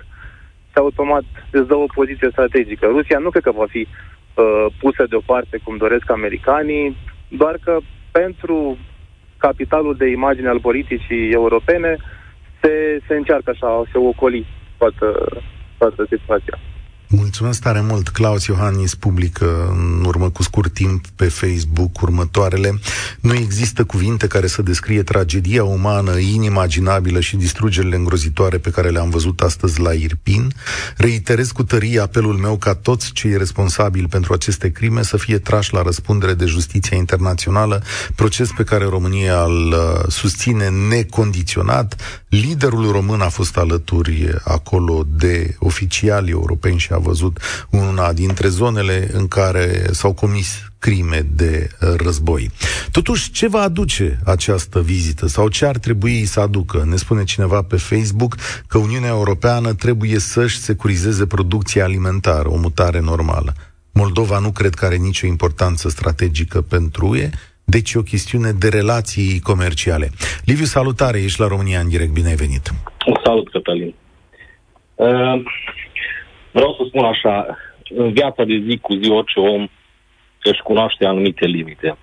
și 0.69 0.77
automat 0.79 1.23
îți 1.51 1.67
dă 1.67 1.75
o 1.75 1.85
poziție 1.93 2.29
strategică. 2.31 2.85
Rusia 2.85 3.17
nu 3.17 3.29
cred 3.29 3.43
că 3.43 3.51
va 3.51 3.65
fi 3.69 3.87
uh, 3.87 4.65
pusă 4.79 5.05
deoparte 5.09 5.57
cum 5.63 5.77
doresc 5.77 6.11
americanii, 6.11 6.97
doar 7.27 7.57
că 7.63 7.77
pentru 8.11 8.77
capitalul 9.37 9.95
de 9.95 10.07
imagine 10.07 10.47
al 10.47 10.59
politicii 10.59 11.31
europene 11.31 11.97
se, 12.61 13.01
se 13.07 13.13
încearcă 13.15 13.49
așa, 13.49 13.83
se 13.91 13.97
ocoli 13.97 14.45
toată, 14.77 15.27
toată 15.77 16.05
situația. 16.09 16.59
Mulțumesc 17.15 17.61
tare 17.61 17.81
mult. 17.81 18.09
Claus 18.09 18.45
Iohannis 18.45 18.95
publică 18.95 19.67
în 19.71 20.03
urmă 20.05 20.29
cu 20.29 20.43
scurt 20.43 20.73
timp 20.73 21.07
pe 21.07 21.25
Facebook 21.25 22.01
următoarele. 22.01 22.79
Nu 23.19 23.33
există 23.33 23.83
cuvinte 23.83 24.27
care 24.27 24.47
să 24.47 24.61
descrie 24.61 25.03
tragedia 25.03 25.63
umană 25.63 26.17
inimaginabilă 26.17 27.19
și 27.19 27.35
distrugerile 27.35 27.95
îngrozitoare 27.95 28.57
pe 28.57 28.69
care 28.69 28.89
le-am 28.89 29.09
văzut 29.09 29.41
astăzi 29.41 29.79
la 29.79 29.91
Irpin. 29.91 30.53
Reiterez 30.97 31.51
cu 31.51 31.63
tărie 31.63 31.99
apelul 31.99 32.35
meu 32.35 32.57
ca 32.57 32.75
toți 32.75 33.11
cei 33.11 33.37
responsabili 33.37 34.07
pentru 34.07 34.33
aceste 34.33 34.71
crime 34.71 35.03
să 35.03 35.17
fie 35.17 35.37
trași 35.37 35.73
la 35.73 35.81
răspundere 35.81 36.33
de 36.33 36.45
justiția 36.45 36.97
internațională, 36.97 37.83
proces 38.15 38.49
pe 38.57 38.63
care 38.63 38.85
România 38.85 39.43
îl 39.43 39.67
uh, 39.67 40.07
susține 40.07 40.69
necondiționat. 40.69 41.95
Liderul 42.29 42.91
român 42.91 43.21
a 43.21 43.29
fost 43.29 43.57
alături 43.57 44.33
acolo 44.43 45.05
de 45.09 45.55
oficiali 45.59 46.29
europeni 46.31 46.77
și 46.77 46.93
a 46.93 47.01
văzut 47.03 47.39
una 47.69 48.13
dintre 48.13 48.47
zonele 48.47 49.09
în 49.13 49.27
care 49.27 49.85
s-au 49.91 50.13
comis 50.13 50.71
crime 50.79 51.25
de 51.35 51.69
uh, 51.69 51.93
război. 51.97 52.49
Totuși, 52.91 53.31
ce 53.31 53.47
va 53.47 53.61
aduce 53.61 54.19
această 54.25 54.81
vizită 54.81 55.27
sau 55.27 55.47
ce 55.47 55.65
ar 55.65 55.77
trebui 55.77 56.25
să 56.25 56.39
aducă? 56.39 56.85
Ne 56.89 56.95
spune 56.95 57.23
cineva 57.23 57.61
pe 57.61 57.75
Facebook 57.75 58.35
că 58.67 58.77
Uniunea 58.77 59.09
Europeană 59.09 59.73
trebuie 59.73 60.19
să-și 60.19 60.57
securizeze 60.57 61.25
producția 61.25 61.83
alimentară, 61.83 62.49
o 62.49 62.57
mutare 62.57 62.99
normală. 62.99 63.53
Moldova 63.93 64.39
nu 64.39 64.51
cred 64.51 64.73
că 64.73 64.85
are 64.85 64.95
nicio 64.95 65.27
importanță 65.27 65.89
strategică 65.89 66.61
pentru 66.61 67.07
UE, 67.07 67.29
deci 67.63 67.91
e 67.91 67.99
o 67.99 68.01
chestiune 68.01 68.51
de 68.51 68.69
relații 68.69 69.39
comerciale. 69.39 70.11
Liviu, 70.45 70.65
salutare, 70.65 71.21
ești 71.21 71.39
la 71.39 71.47
România 71.47 71.79
în 71.79 71.89
direct, 71.89 72.11
bine 72.11 72.27
ai 72.27 72.35
venit. 72.35 72.73
Salut, 73.23 73.51
Cătălin. 73.51 73.93
Uh, 74.95 75.43
Vreau 76.53 76.73
să 76.77 76.83
spun 76.87 77.03
așa, 77.03 77.57
în 77.95 78.11
viața 78.11 78.43
de 78.43 78.63
zi 78.67 78.77
cu 78.77 78.93
zi 78.93 79.09
orice 79.09 79.39
om 79.39 79.67
își 80.43 80.61
cunoaște 80.61 81.05
anumite 81.05 81.45
limite. 81.45 81.97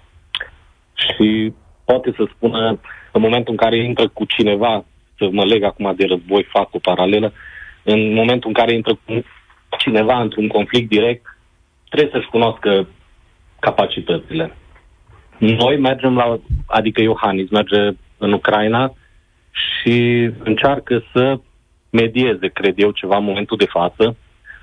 Și 0.94 1.52
poate 1.84 2.12
să 2.16 2.28
spună, 2.34 2.80
în 3.12 3.20
momentul 3.20 3.50
în 3.50 3.56
care 3.56 3.76
intră 3.76 4.08
cu 4.08 4.24
cineva, 4.24 4.84
să 5.18 5.28
mă 5.30 5.44
leg 5.44 5.62
acum 5.62 5.94
de 5.96 6.06
război, 6.06 6.42
fac 6.42 6.74
o 6.74 6.78
paralelă, 6.78 7.32
în 7.82 8.12
momentul 8.12 8.48
în 8.48 8.54
care 8.54 8.74
intră 8.74 8.98
cu 9.04 9.24
cineva 9.78 10.20
într-un 10.20 10.48
conflict 10.48 10.88
direct, 10.88 11.38
trebuie 11.88 12.10
să-și 12.12 12.30
cunoască 12.30 12.88
capacitățile. 13.58 14.56
Noi 15.38 15.78
mergem 15.78 16.14
la, 16.16 16.38
adică 16.66 17.02
Iohannis 17.02 17.50
merge 17.50 17.96
în 18.18 18.32
Ucraina 18.32 18.94
și 19.50 20.30
încearcă 20.44 21.04
să 21.12 21.40
medieze, 21.90 22.48
cred 22.48 22.74
eu, 22.76 22.90
ceva 22.90 23.16
în 23.16 23.24
momentul 23.24 23.56
de 23.56 23.66
față, 23.66 24.16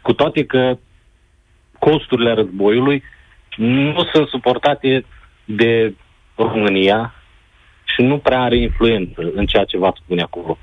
cu 0.08 0.14
toate 0.14 0.46
că 0.46 0.78
costurile 1.80 2.34
războiului 2.34 3.04
nu 3.58 4.04
sunt 4.14 4.28
suportate 4.28 5.06
de 5.46 5.94
România 6.36 7.14
și 7.96 8.02
nu 8.02 8.18
prea 8.18 8.42
are 8.42 8.58
influență 8.58 9.32
în 9.34 9.46
ceea 9.46 9.64
ce 9.64 9.78
va 9.78 9.94
spune 9.96 10.22
acolo. 10.22 10.58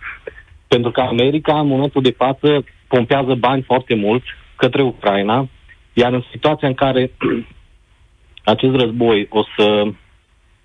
Pentru 0.68 0.90
că 0.90 1.00
America, 1.00 1.60
în 1.60 1.66
momentul 1.66 2.02
de 2.02 2.10
față, 2.10 2.64
pompează 2.88 3.34
bani 3.34 3.62
foarte 3.62 3.94
mulți 3.94 4.26
către 4.56 4.82
Ucraina, 4.82 5.48
iar 5.92 6.12
în 6.12 6.24
situația 6.30 6.68
în 6.68 6.74
care 6.74 7.10
acest 8.54 8.74
război 8.74 9.26
o 9.30 9.42
să 9.56 9.84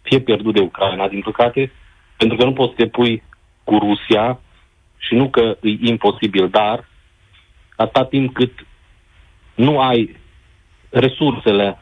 fie 0.02 0.20
pierdut 0.20 0.54
de 0.54 0.62
Ucraina, 0.62 1.08
din 1.08 1.22
păcate, 1.22 1.72
pentru 2.18 2.38
că 2.38 2.44
nu 2.44 2.54
poți 2.54 2.70
să 2.70 2.84
te 2.84 2.88
pui 2.88 3.24
cu 3.64 3.78
Rusia 3.78 4.40
și 4.98 5.16
nu 5.16 5.30
că 5.30 5.58
e 5.62 5.70
imposibil, 5.82 6.50
dar 6.50 6.88
atâta 7.80 8.06
timp 8.06 8.34
cât 8.34 8.52
nu 9.66 9.80
ai 9.80 10.16
resursele 10.90 11.80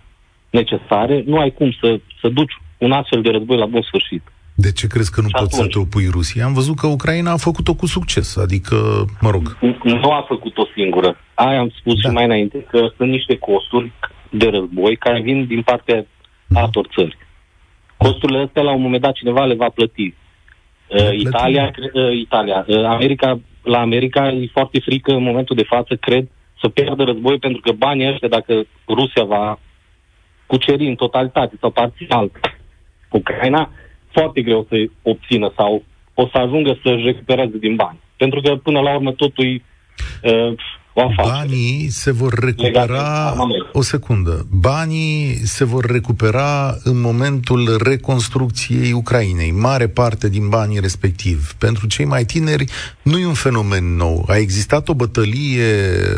necesare, 0.49 1.23
nu 1.25 1.37
ai 1.37 1.51
cum 1.51 1.71
să, 1.81 1.99
să 2.21 2.27
duci 2.29 2.53
un 2.77 2.91
astfel 2.91 3.21
de 3.21 3.29
război 3.29 3.57
la 3.57 3.65
bun 3.65 3.81
sfârșit. 3.81 4.21
De 4.55 4.71
ce 4.71 4.87
crezi 4.87 5.11
că 5.11 5.21
nu 5.21 5.27
poți 5.39 5.55
să 5.55 5.67
te 5.67 5.79
opui 5.79 6.07
Rusia? 6.11 6.45
Am 6.45 6.53
văzut 6.53 6.75
că 6.77 6.87
Ucraina 6.87 7.31
a 7.31 7.37
făcut-o 7.37 7.73
cu 7.73 7.85
succes, 7.85 8.37
adică, 8.37 8.75
mă 9.21 9.29
rog. 9.29 9.57
Nu 9.83 10.11
a 10.11 10.25
făcut-o 10.27 10.67
singură. 10.75 11.17
Aia 11.33 11.59
am 11.59 11.71
spus 11.79 11.93
da. 11.93 11.99
și 11.99 12.15
mai 12.15 12.25
înainte, 12.25 12.65
că 12.69 12.91
sunt 12.97 13.09
niște 13.09 13.37
costuri 13.37 13.91
de 14.29 14.47
război 14.49 14.95
care 14.95 15.21
vin 15.21 15.45
din 15.45 15.61
partea 15.61 16.05
mm. 16.47 16.57
altor 16.57 16.87
țări. 16.95 17.17
Costurile 17.97 18.39
astea, 18.39 18.61
la 18.61 18.71
un 18.71 18.81
moment 18.81 19.01
dat, 19.01 19.13
cineva 19.13 19.45
le 19.45 19.55
va 19.55 19.69
plăti. 19.69 20.13
Uh, 20.87 21.13
Italia, 21.17 21.71
uh, 21.93 22.17
Italia, 22.19 22.65
uh, 22.67 22.83
America, 22.83 23.39
la 23.63 23.79
America 23.79 24.27
e 24.27 24.49
foarte 24.51 24.79
frică 24.79 25.11
în 25.11 25.23
momentul 25.23 25.55
de 25.55 25.63
față, 25.63 25.95
cred, 25.95 26.27
să 26.61 26.69
pierdă 26.69 27.03
război 27.03 27.37
pentru 27.39 27.61
că 27.61 27.71
banii 27.71 28.09
ăștia, 28.11 28.27
dacă 28.27 28.65
Rusia 28.87 29.23
va 29.23 29.59
cuceri 30.45 30.87
în 30.87 30.95
totalitate 30.95 31.55
sau 31.59 31.69
parțial 31.69 32.31
Ucraina, 33.09 33.69
foarte 34.11 34.41
greu 34.41 34.65
să 34.69 34.75
obțină 35.01 35.53
sau 35.55 35.83
o 36.13 36.27
să 36.27 36.37
ajungă 36.37 36.79
să-și 36.83 37.05
recupereze 37.05 37.57
din 37.57 37.75
bani. 37.75 37.99
Pentru 38.17 38.41
că, 38.41 38.55
până 38.55 38.79
la 38.79 38.95
urmă, 38.95 39.11
totul 39.11 39.45
uh, 40.23 40.53
o 40.99 41.05
afacere. 41.05 41.37
Banii 41.37 41.89
se 41.89 42.11
vor 42.11 42.33
recupera... 42.33 43.35
O 43.71 43.81
secundă. 43.81 44.45
Banii 44.49 45.39
se 45.43 45.63
vor 45.65 45.85
recupera 45.85 46.77
în 46.83 46.99
momentul 46.99 47.79
reconstrucției 47.83 48.91
Ucrainei. 48.91 49.51
Mare 49.51 49.87
parte 49.87 50.29
din 50.29 50.49
banii 50.49 50.79
respectiv. 50.79 51.53
Pentru 51.57 51.87
cei 51.87 52.05
mai 52.05 52.25
tineri 52.25 52.65
nu 53.01 53.17
e 53.17 53.25
un 53.25 53.33
fenomen 53.33 53.95
nou. 53.95 54.25
A 54.27 54.37
existat 54.37 54.89
o 54.89 54.93
bătălie 54.93 55.63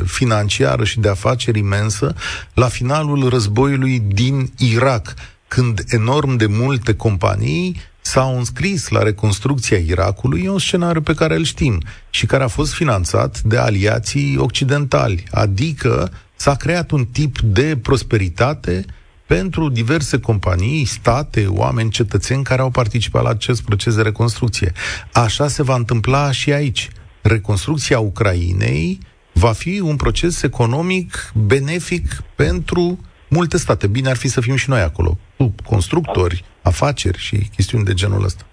financiară 0.05 0.83
și 0.83 0.99
de 0.99 1.09
afaceri 1.09 1.59
imensă 1.59 2.15
la 2.53 2.67
finalul 2.67 3.29
războiului 3.29 4.03
din 4.07 4.51
Irak 4.57 5.13
când 5.47 5.83
enorm 5.87 6.35
de 6.35 6.45
multe 6.45 6.95
companii 6.95 7.75
s-au 8.09 8.37
înscris 8.37 8.87
la 8.87 9.03
reconstrucția 9.03 9.77
Irakului, 9.77 10.43
e 10.43 10.49
un 10.49 10.59
scenariu 10.59 11.01
pe 11.01 11.13
care 11.13 11.35
îl 11.35 11.43
știm 11.43 11.81
și 12.09 12.25
care 12.25 12.43
a 12.43 12.47
fost 12.47 12.73
finanțat 12.73 13.41
de 13.41 13.57
aliații 13.57 14.37
occidentali, 14.37 15.23
adică 15.31 16.11
s-a 16.35 16.55
creat 16.55 16.91
un 16.91 17.05
tip 17.05 17.39
de 17.39 17.77
prosperitate 17.81 18.85
pentru 19.27 19.69
diverse 19.69 20.19
companii, 20.19 20.85
state, 20.85 21.45
oameni, 21.47 21.89
cetățeni 21.89 22.43
care 22.43 22.61
au 22.61 22.69
participat 22.69 23.23
la 23.23 23.29
acest 23.29 23.61
proces 23.61 23.95
de 23.95 24.01
reconstrucție. 24.01 24.71
Așa 25.13 25.47
se 25.47 25.63
va 25.63 25.75
întâmpla 25.75 26.31
și 26.31 26.53
aici. 26.53 26.89
Reconstrucția 27.21 27.99
Ucrainei 27.99 28.99
va 29.33 29.51
fi 29.51 29.79
un 29.79 29.95
proces 29.95 30.41
economic 30.41 31.31
benefic 31.35 32.23
pentru 32.35 32.99
multe 33.29 33.57
state. 33.57 33.87
Bine 33.87 34.09
ar 34.09 34.15
fi 34.15 34.27
să 34.27 34.41
fim 34.41 34.55
și 34.55 34.69
noi 34.69 34.81
acolo, 34.81 35.17
cu 35.37 35.53
constructori, 35.65 36.43
afaceri 36.61 37.17
și 37.17 37.35
chestiuni 37.55 37.83
de 37.83 37.93
genul 37.93 38.23
ăsta. 38.23 38.43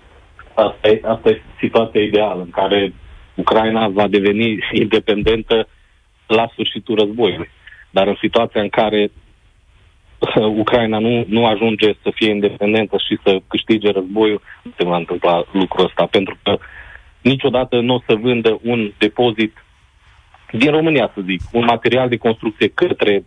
Asta 0.54 0.88
e, 0.88 1.00
asta 1.04 1.28
e 1.28 1.42
situația 1.60 2.02
ideală 2.02 2.42
în 2.42 2.50
care 2.50 2.92
Ucraina 3.34 3.88
va 3.88 4.06
deveni 4.08 4.58
independentă 4.72 5.68
la 6.26 6.48
sfârșitul 6.52 6.98
războiului. 6.98 7.50
Dar 7.90 8.06
în 8.06 8.16
situația 8.20 8.60
în 8.60 8.68
care 8.68 9.10
Ucraina 10.62 10.98
nu, 10.98 11.24
nu 11.28 11.46
ajunge 11.46 11.92
să 12.02 12.10
fie 12.14 12.30
independentă 12.30 12.96
și 13.08 13.18
să 13.22 13.40
câștige 13.48 13.90
războiul, 13.90 14.42
nu 14.62 14.72
se 14.76 14.84
va 14.84 14.96
întâmpla 14.96 15.44
lucrul 15.52 15.84
ăsta, 15.84 16.06
pentru 16.06 16.38
că 16.42 16.58
niciodată 17.20 17.80
nu 17.80 17.94
o 17.94 18.02
să 18.06 18.14
vândă 18.14 18.58
un 18.62 18.92
depozit 18.98 19.64
din 20.52 20.70
România, 20.70 21.10
să 21.14 21.20
zic, 21.24 21.40
un 21.52 21.64
material 21.64 22.08
de 22.08 22.16
construcție 22.16 22.68
către 22.68 23.24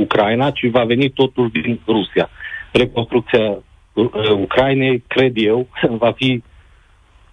Ucraina, 0.00 0.50
ci 0.50 0.70
va 0.70 0.84
veni 0.84 1.10
totul 1.10 1.48
din 1.48 1.80
Rusia. 1.86 2.30
Reconstrucția 2.72 3.48
uh, 3.92 4.30
Ucrainei, 4.30 5.04
cred 5.06 5.32
eu, 5.36 5.68
va 6.02 6.12
fi 6.12 6.42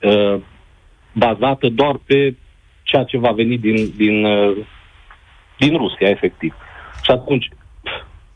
uh, 0.02 0.36
bazată 1.14 1.70
doar 1.70 1.96
pe 2.06 2.36
ceea 2.84 3.04
ce 3.04 3.18
va 3.18 3.32
veni 3.32 3.58
din, 3.58 3.94
din, 3.96 4.26
uh, 4.26 4.58
din 5.58 5.78
Rusia, 5.78 6.10
efectiv. 6.10 6.54
Și 7.04 7.12
atunci, 7.12 7.50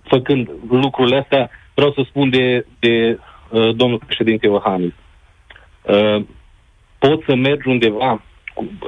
făcând 0.04 0.50
lucrurile 0.70 1.18
astea, 1.18 1.50
vreau 1.74 1.92
să 1.92 2.02
spun 2.08 2.30
de, 2.30 2.66
de 2.80 3.20
uh, 3.50 3.76
domnul 3.76 4.02
președinte 4.06 4.48
Iohannis. 4.48 4.94
Uh, 5.82 6.24
poți 7.00 7.26
să 7.26 7.36
mergi 7.36 7.68
undeva, 7.68 8.24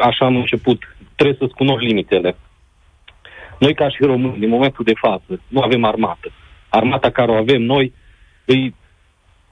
așa 0.02 0.26
am 0.26 0.36
început, 0.36 0.96
trebuie 1.16 1.38
să-ți 1.40 1.54
cunoști 1.54 1.86
limitele. 1.88 2.36
Noi, 3.60 3.74
ca 3.74 3.90
și 3.90 4.04
români, 4.04 4.40
din 4.40 4.50
momentul 4.50 4.86
de 4.86 4.94
față, 4.96 5.42
nu 5.48 5.62
avem 5.62 5.84
armată. 5.84 6.32
Armata 6.70 7.10
care 7.10 7.32
o 7.32 7.36
avem 7.36 7.62
noi 7.62 7.94
e, 8.46 8.56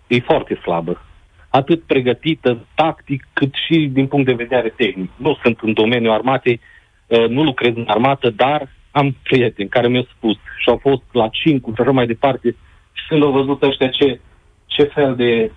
e 0.08 0.20
foarte 0.20 0.55
slabă. 0.55 1.01
Atât 1.50 1.84
pregătită, 1.84 2.65
tactic, 2.74 3.27
cât 3.34 3.53
și 3.67 3.89
din 3.91 4.08
punct 4.08 4.25
de 4.25 4.34
vedere 4.34 4.70
tehnic. 4.70 5.10
Nu 5.15 5.38
sunt 5.41 5.60
în 5.62 5.74
domeniul 5.74 6.13
armatei, 6.13 6.60
uh, 7.08 7.27
nu 7.27 7.43
lucrez 7.43 7.75
în 7.75 7.86
armată, 7.88 8.29
dar 8.29 8.70
am 8.91 9.17
prieteni 9.24 9.70
care 9.70 9.88
mi-au 9.88 10.08
spus 10.15 10.36
și 10.36 10.70
au 10.70 10.77
fost 10.77 11.01
la 11.12 11.27
5 11.27 11.63
și 11.63 11.81
așa 11.81 11.91
mai 11.91 12.08
departe 12.08 12.55
și 12.91 13.08
când 13.08 13.24
au 13.24 13.31
văzut 13.31 13.63
ăștia 13.63 13.88
ce, 13.88 14.20
ce 14.65 14.84
fel 14.84 15.15
de 15.15 15.51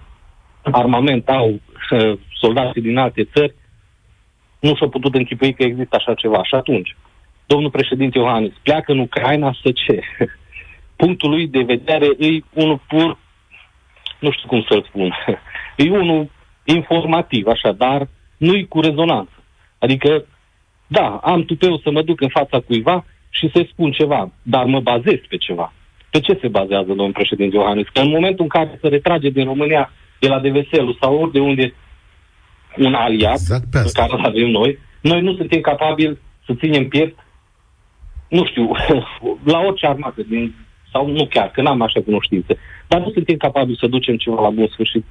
armament 0.63 1.29
au 1.29 1.61
uh, 1.91 2.19
soldații 2.41 2.83
din 2.83 2.99
alte 2.99 3.25
țări, 3.25 3.55
nu 4.61 4.75
și-au 4.75 4.89
putut 4.89 5.15
închipui 5.15 5.55
că 5.55 5.63
există 5.63 5.97
așa 5.97 6.15
ceva. 6.15 6.45
Și 6.45 6.55
atunci, 6.55 6.97
domnul 7.47 7.71
președinte 7.71 8.19
Iohannis 8.19 8.53
pleacă 8.63 8.93
în 8.93 8.99
Ucraina 8.99 9.57
să 9.63 9.71
ce? 9.73 10.01
Punctul 10.97 11.31
lui 11.31 11.47
de 11.49 11.63
vedere 11.63 12.07
e 12.19 12.41
unul 12.53 12.81
pur, 12.89 13.19
nu 14.19 14.31
știu 14.31 14.49
cum 14.49 14.65
să-l 14.69 14.85
spun, 14.89 15.15
e 15.77 15.91
unul 15.91 16.31
informativ, 16.65 17.47
așa, 17.47 17.73
dar 17.73 18.09
nu-i 18.37 18.69
cu 18.69 18.81
rezonanță. 18.81 19.33
Adică, 19.79 20.25
da, 20.87 21.21
am 21.23 21.45
tupeu 21.45 21.79
să 21.79 21.91
mă 21.91 22.03
duc 22.03 22.21
în 22.21 22.29
fața 22.29 22.61
cuiva 22.61 23.05
și 23.31 23.51
să-i 23.53 23.69
spun 23.73 23.91
ceva, 23.91 24.31
dar 24.43 24.65
mă 24.65 24.81
bazez 24.81 25.19
pe 25.29 25.37
ceva. 25.37 25.73
Pe 26.11 26.21
ce 26.21 26.39
se 26.41 26.49
bazează, 26.49 26.87
domnul 26.87 27.13
președinte 27.13 27.57
Iohannis? 27.57 27.87
Că 27.93 28.01
în 28.01 28.09
momentul 28.09 28.43
în 28.43 28.49
care 28.49 28.79
se 28.81 28.89
retrage 28.89 29.29
din 29.29 29.45
România 29.45 29.93
de 30.19 30.29
la 30.29 30.39
DVSL 30.39 30.89
sau 31.01 31.19
ori 31.21 31.33
de 31.33 31.41
unde 31.41 31.75
un 32.77 32.95
aliat 32.95 33.33
exact 33.33 33.71
pe 33.71 33.91
care 33.93 34.13
îl 34.13 34.25
avem 34.25 34.49
noi, 34.49 34.79
noi 35.01 35.21
nu 35.21 35.35
suntem 35.35 35.61
capabili 35.61 36.19
să 36.47 36.55
ținem 36.55 36.89
piept, 36.89 37.19
nu 38.37 38.47
știu, 38.47 38.65
la 39.53 39.59
orice 39.59 39.87
armată, 39.87 40.23
din, 40.29 40.55
sau 40.93 41.11
nu 41.11 41.27
chiar, 41.27 41.51
că 41.51 41.63
n-am 41.63 41.83
așa 41.83 42.01
cunoștințe, 42.05 42.59
dar 42.89 43.01
nu 43.01 43.11
suntem 43.11 43.37
capabili 43.37 43.79
să 43.81 43.87
ducem 43.87 44.17
ceva 44.17 44.41
la 44.43 44.51
bun 44.51 44.69
sfârșit 44.73 45.05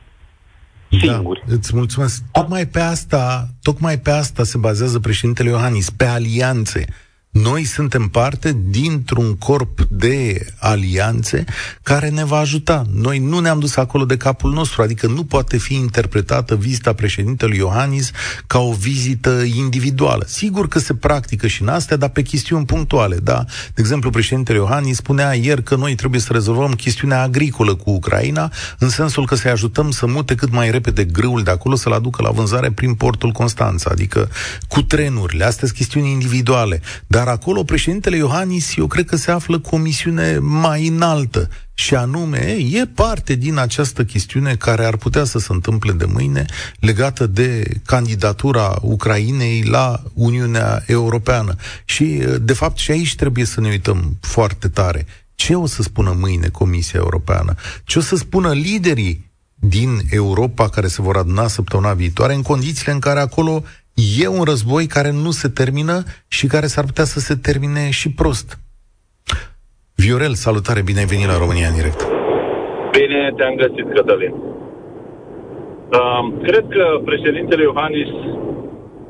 da, 0.90 0.98
singuri. 0.98 1.44
Da, 1.48 1.54
îți 1.54 1.76
mulțumesc. 1.76 2.24
Tocmai 2.32 2.66
pe 2.66 2.80
asta, 2.80 3.48
tocmai 3.62 3.98
pe 4.00 4.10
asta 4.10 4.44
se 4.44 4.58
bazează 4.58 5.00
președintele 5.00 5.50
Iohannis, 5.50 5.90
pe 5.90 6.06
alianțe. 6.06 6.86
Noi 7.34 7.64
suntem 7.64 8.08
parte 8.08 8.58
dintr-un 8.70 9.36
corp 9.36 9.82
de 9.90 10.46
alianțe 10.60 11.44
care 11.84 12.10
ne 12.10 12.26
va 12.26 12.38
ajuta. 12.38 12.84
Noi 12.92 13.20
nu 13.20 13.40
ne-am 13.40 13.60
dus 13.60 13.76
acolo 13.76 14.06
de 14.06 14.18
capul 14.18 14.52
nostru, 14.52 14.82
adică 14.82 15.08
nu 15.08 15.24
poate 15.24 15.58
fi 15.58 15.74
interpretată 15.74 16.56
vizita 16.56 16.94
președintelui 16.94 17.58
Iohannis 17.58 18.12
ca 18.48 18.60
o 18.60 18.74
vizită 18.74 19.42
individuală. 19.42 20.26
Sigur 20.28 20.68
că 20.68 20.80
se 20.80 20.94
practică 20.94 21.48
și 21.48 21.62
în 21.62 21.68
astea, 21.68 21.98
dar 21.98 22.10
pe 22.10 22.22
chestiuni 22.22 22.66
punctuale, 22.66 23.16
da? 23.16 23.46
De 23.74 23.82
exemplu, 23.82 24.10
președintele 24.10 24.58
Iohannis 24.58 24.96
spunea 24.96 25.34
ieri 25.34 25.64
că 25.64 25.76
noi 25.76 25.96
trebuie 25.96 26.22
să 26.22 26.34
rezolvăm 26.34 26.74
chestiunea 26.74 27.22
agricolă 27.22 27.76
cu 27.76 27.90
Ucraina, 27.90 28.52
în 28.78 28.90
sensul 28.90 29.26
că 29.26 29.36
să-i 29.36 29.52
ajutăm 29.52 29.92
să 29.92 30.06
mute 30.08 30.36
cât 30.36 30.52
mai 30.52 30.72
repede 30.72 31.04
grâul 31.04 31.44
de 31.44 31.52
acolo, 31.52 31.76
să-l 31.76 31.94
aducă 31.94 32.22
la 32.22 32.32
vânzare 32.32 32.72
prin 32.72 32.94
portul 32.94 33.32
Constanța, 33.32 33.90
adică 33.92 34.30
cu 34.68 34.82
trenurile. 34.82 35.44
Astea 35.44 35.68
sunt 35.68 35.78
chestiuni 35.78 36.12
individuale. 36.12 36.82
Dar 37.08 37.23
dar 37.24 37.32
acolo 37.34 37.64
președintele 37.64 38.16
Iohannis, 38.16 38.76
eu 38.76 38.88
cred 38.88 39.06
că 39.06 39.16
se 39.16 39.32
află 39.32 39.60
cu 39.60 39.76
o 39.76 39.78
misiune 39.78 40.38
mai 40.38 40.88
înaltă. 40.88 41.50
Și 41.74 41.96
anume, 41.96 42.58
e 42.72 42.86
parte 42.86 43.36
din 43.36 43.58
această 43.58 44.04
chestiune 44.04 44.56
care 44.56 44.86
ar 44.86 44.96
putea 44.96 45.24
să 45.24 45.40
se 45.40 45.48
întâmple 45.50 45.92
de 45.92 46.06
mâine, 46.06 46.46
legată 46.80 47.26
de 47.28 47.64
candidatura 47.86 48.78
Ucrainei 48.82 49.64
la 49.64 50.04
Uniunea 50.14 50.84
Europeană. 50.86 51.56
Și, 51.86 52.24
de 52.42 52.54
fapt, 52.54 52.78
și 52.78 52.92
aici 52.92 53.16
trebuie 53.16 53.46
să 53.46 53.62
ne 53.62 53.70
uităm 53.70 54.18
foarte 54.22 54.68
tare. 54.68 55.06
Ce 55.36 55.56
o 55.56 55.66
să 55.66 55.82
spună 55.82 56.16
mâine 56.20 56.48
Comisia 56.48 57.00
Europeană? 57.04 57.56
Ce 57.84 57.98
o 58.00 58.02
să 58.02 58.16
spună 58.16 58.54
liderii 58.54 59.32
din 59.56 60.02
Europa 60.10 60.70
care 60.70 60.88
se 60.88 61.02
vor 61.02 61.18
aduna 61.18 61.48
săptămâna 61.48 61.94
viitoare, 61.94 62.34
în 62.34 62.42
condițiile 62.42 62.92
în 62.94 63.00
care 63.00 63.20
acolo 63.20 63.64
e 64.22 64.28
un 64.28 64.44
război 64.44 64.86
care 64.86 65.12
nu 65.12 65.32
se 65.32 65.50
termină 65.50 66.04
și 66.28 66.48
care 66.48 66.66
s-ar 66.66 66.86
putea 66.86 67.04
să 67.04 67.20
se 67.20 67.36
termine 67.36 67.90
și 67.90 68.14
prost. 68.14 68.58
Viorel, 69.96 70.34
salutare, 70.46 70.82
bine 70.82 71.00
ai 71.00 71.12
venit 71.14 71.28
la 71.28 71.38
România 71.38 71.68
în 71.68 71.76
direct. 71.80 72.02
Bine 72.98 73.34
te-am 73.38 73.56
găsit, 73.64 73.88
Cătălin. 73.94 74.34
Uh, 76.00 76.24
cred 76.48 76.66
că 76.76 76.86
președintele 77.10 77.64
Iohannis 77.64 78.12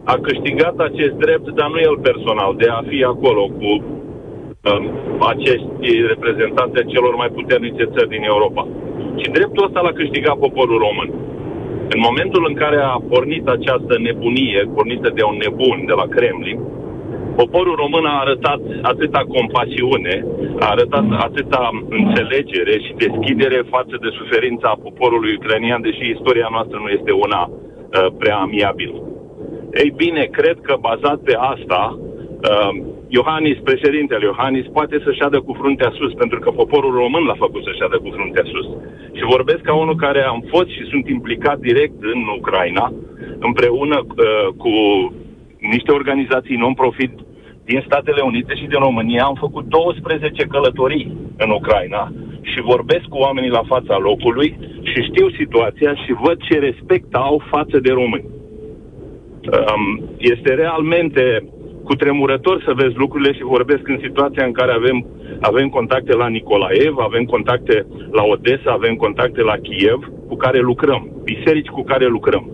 a 0.04 0.15
câștigat 0.28 0.76
acest 0.78 1.15
drept, 1.26 1.48
dar 1.60 1.69
nu 1.74 1.80
el 1.89 1.98
personal, 2.10 2.52
de 2.62 2.67
a 2.78 2.82
fi 2.89 3.00
acolo 3.13 3.43
cu 3.60 3.69
uh, 3.80 4.82
acești 5.32 5.89
reprezentanți 6.12 6.91
celor 6.93 7.13
mai 7.22 7.30
puternice 7.38 7.84
țări 7.93 8.13
din 8.15 8.24
Europa. 8.24 8.63
Și 9.19 9.28
dreptul 9.38 9.65
ăsta 9.67 9.80
l-a 9.82 10.00
câștigat 10.02 10.36
poporul 10.46 10.78
român. 10.88 11.10
În 11.89 12.00
momentul 12.08 12.46
în 12.48 12.54
care 12.54 12.80
a 12.82 13.02
pornit 13.10 13.48
această 13.48 13.93
nebunie, 14.00 14.69
pornită 14.74 15.10
de 15.15 15.24
un 15.24 15.38
nebun 15.43 15.84
de 15.86 15.93
la 16.02 16.08
Kremlin, 16.15 16.60
poporul 17.36 17.76
român 17.76 18.06
a 18.06 18.19
arătat 18.19 18.62
atâta 18.82 19.22
compasiune, 19.36 20.26
a 20.60 20.67
arătat 20.69 21.06
atâta 21.28 21.69
înțelegere 21.89 22.76
și 22.86 23.02
deschidere 23.06 23.60
față 23.69 23.96
de 24.02 24.10
suferința 24.19 24.80
poporului 24.84 25.36
ucranian, 25.39 25.82
deși 25.82 26.10
istoria 26.10 26.48
noastră 26.52 26.78
nu 26.84 26.89
este 26.98 27.12
una 27.12 27.41
uh, 27.50 28.08
prea 28.17 28.38
amiabilă. 28.38 28.98
Ei 29.84 29.93
bine, 29.96 30.24
cred 30.32 30.58
că 30.62 30.76
bazat 30.80 31.19
pe 31.28 31.36
asta, 31.54 32.00
uh, 32.00 32.72
Iohannis, 33.19 33.58
președintele 33.69 34.26
Iohannis, 34.26 34.65
poate 34.78 34.97
să 35.04 35.12
șadă 35.12 35.39
cu 35.41 35.54
fruntea 35.54 35.91
sus, 35.97 36.13
pentru 36.13 36.39
că 36.39 36.49
poporul 36.52 36.93
român 36.93 37.23
l-a 37.23 37.43
făcut 37.45 37.63
să 37.63 37.71
șadă 37.80 37.97
cu 37.97 38.10
fruntea 38.17 38.45
sus. 38.52 38.67
Și 39.17 39.32
vorbesc 39.36 39.62
ca 39.62 39.73
unul 39.76 39.95
care 39.95 40.21
am 40.23 40.43
fost 40.54 40.69
și 40.76 40.89
sunt 40.91 41.08
implicat 41.10 41.58
direct 41.60 41.97
în 42.13 42.19
Ucraina, 42.38 42.93
împreună 43.39 43.97
uh, 44.06 44.47
cu 44.58 44.73
niște 45.73 45.91
organizații 45.91 46.62
non-profit 46.63 47.13
din 47.65 47.84
Statele 47.86 48.21
Unite 48.21 48.54
și 48.56 48.65
din 48.71 48.80
România. 48.80 49.23
Am 49.23 49.38
făcut 49.45 49.65
12 49.65 50.43
călătorii 50.43 51.17
în 51.38 51.49
Ucraina 51.49 52.12
și 52.41 52.62
vorbesc 52.62 53.06
cu 53.10 53.17
oamenii 53.17 53.58
la 53.60 53.63
fața 53.73 53.97
locului 53.97 54.58
și 54.82 55.08
știu 55.10 55.30
situația 55.30 55.95
și 55.95 56.12
văd 56.23 56.38
ce 56.47 56.60
respect 56.60 57.13
au 57.13 57.43
față 57.49 57.80
de 57.80 57.91
români. 57.91 58.30
Um, 59.52 60.04
este 60.17 60.54
realmente 60.54 61.43
cu 61.84 61.96
tremurător 61.96 62.63
să 62.65 62.74
vezi 62.76 62.96
lucrurile 62.96 63.34
și 63.34 63.43
vorbesc 63.43 63.88
în 63.88 64.00
situația 64.02 64.46
în 64.46 64.52
care 64.52 64.72
avem, 64.72 65.06
avem 65.39 65.67
contacte 65.69 66.15
la 66.15 66.28
Nicolaev, 66.28 66.96
avem 66.98 67.24
contacte 67.24 67.86
la 68.12 68.24
Odessa, 68.24 68.72
avem 68.72 68.96
contacte 68.96 69.41
la 69.41 69.56
Kiev, 69.58 70.12
cu 70.28 70.36
care 70.36 70.60
lucrăm, 70.60 71.10
biserici 71.24 71.76
cu 71.76 71.84
care 71.84 72.06
lucrăm 72.06 72.52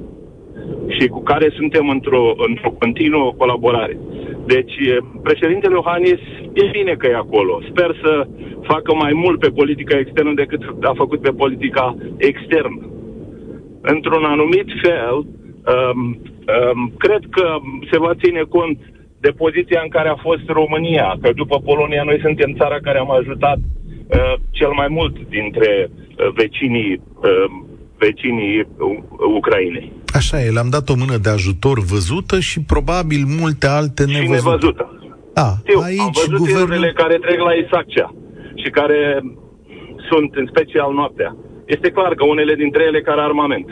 și 0.88 1.08
cu 1.08 1.22
care 1.24 1.50
suntem 1.56 1.90
într-o, 1.90 2.34
într-o 2.48 2.72
continuă 2.80 3.34
colaborare. 3.38 3.98
Deci, 4.46 4.76
președintele 5.24 5.74
Iohannis 5.74 6.22
e 6.54 6.70
bine 6.72 6.94
că 6.98 7.08
e 7.08 7.16
acolo. 7.16 7.62
Sper 7.70 7.96
să 8.04 8.28
facă 8.62 8.94
mai 8.94 9.12
mult 9.14 9.40
pe 9.40 9.50
politica 9.50 9.98
externă 9.98 10.34
decât 10.34 10.62
a 10.82 10.94
făcut 10.96 11.22
pe 11.22 11.32
politica 11.32 11.96
externă. 12.18 12.82
Într-un 13.82 14.24
anumit 14.24 14.68
fel, 14.82 15.16
um, 15.16 16.00
um, 16.56 16.92
cred 16.98 17.24
că 17.30 17.58
se 17.92 18.00
va 18.00 18.12
ține 18.24 18.42
cont 18.50 18.78
de 19.20 19.30
poziția 19.30 19.80
în 19.84 19.90
care 19.90 20.10
a 20.10 20.16
fost 20.16 20.46
România, 20.48 21.18
că 21.22 21.30
după 21.36 21.60
Polonia 21.60 22.04
noi 22.04 22.20
suntem 22.22 22.56
țara 22.60 22.80
care 22.82 23.00
am 23.00 23.12
ajutat 23.12 23.58
uh, 23.58 24.34
cel 24.52 24.72
mai 24.72 24.88
mult 24.90 25.16
dintre 25.30 25.90
uh, 25.90 26.28
vecinii, 26.36 27.02
uh, 27.16 27.46
vecinii 27.98 28.68
Ucrainei. 29.38 29.92
Așa 30.14 30.44
e, 30.44 30.50
le-am 30.50 30.70
dat 30.70 30.90
o 30.90 30.96
mână 30.96 31.18
de 31.18 31.30
ajutor 31.30 31.80
văzută 31.80 32.40
și 32.40 32.62
probabil 32.62 33.22
multe 33.40 33.68
alte 33.68 34.04
nevăzute. 34.06 34.26
Și 34.26 34.44
nevăzută. 34.44 34.84
A, 35.34 35.50
Știu, 35.64 35.80
aici 35.80 36.00
am 36.00 36.12
văzut 36.14 36.38
guvernul... 36.38 36.92
care 36.96 37.16
trec 37.26 37.40
la 37.40 37.54
Isaccea 37.54 38.16
și 38.62 38.70
care 38.70 39.00
sunt 40.10 40.36
în 40.36 40.46
special 40.54 40.94
noaptea. 40.94 41.36
Este 41.66 41.90
clar 41.90 42.14
că 42.16 42.24
unele 42.26 42.56
dintre 42.56 42.84
ele 42.84 43.02
care 43.02 43.22
armament. 43.22 43.68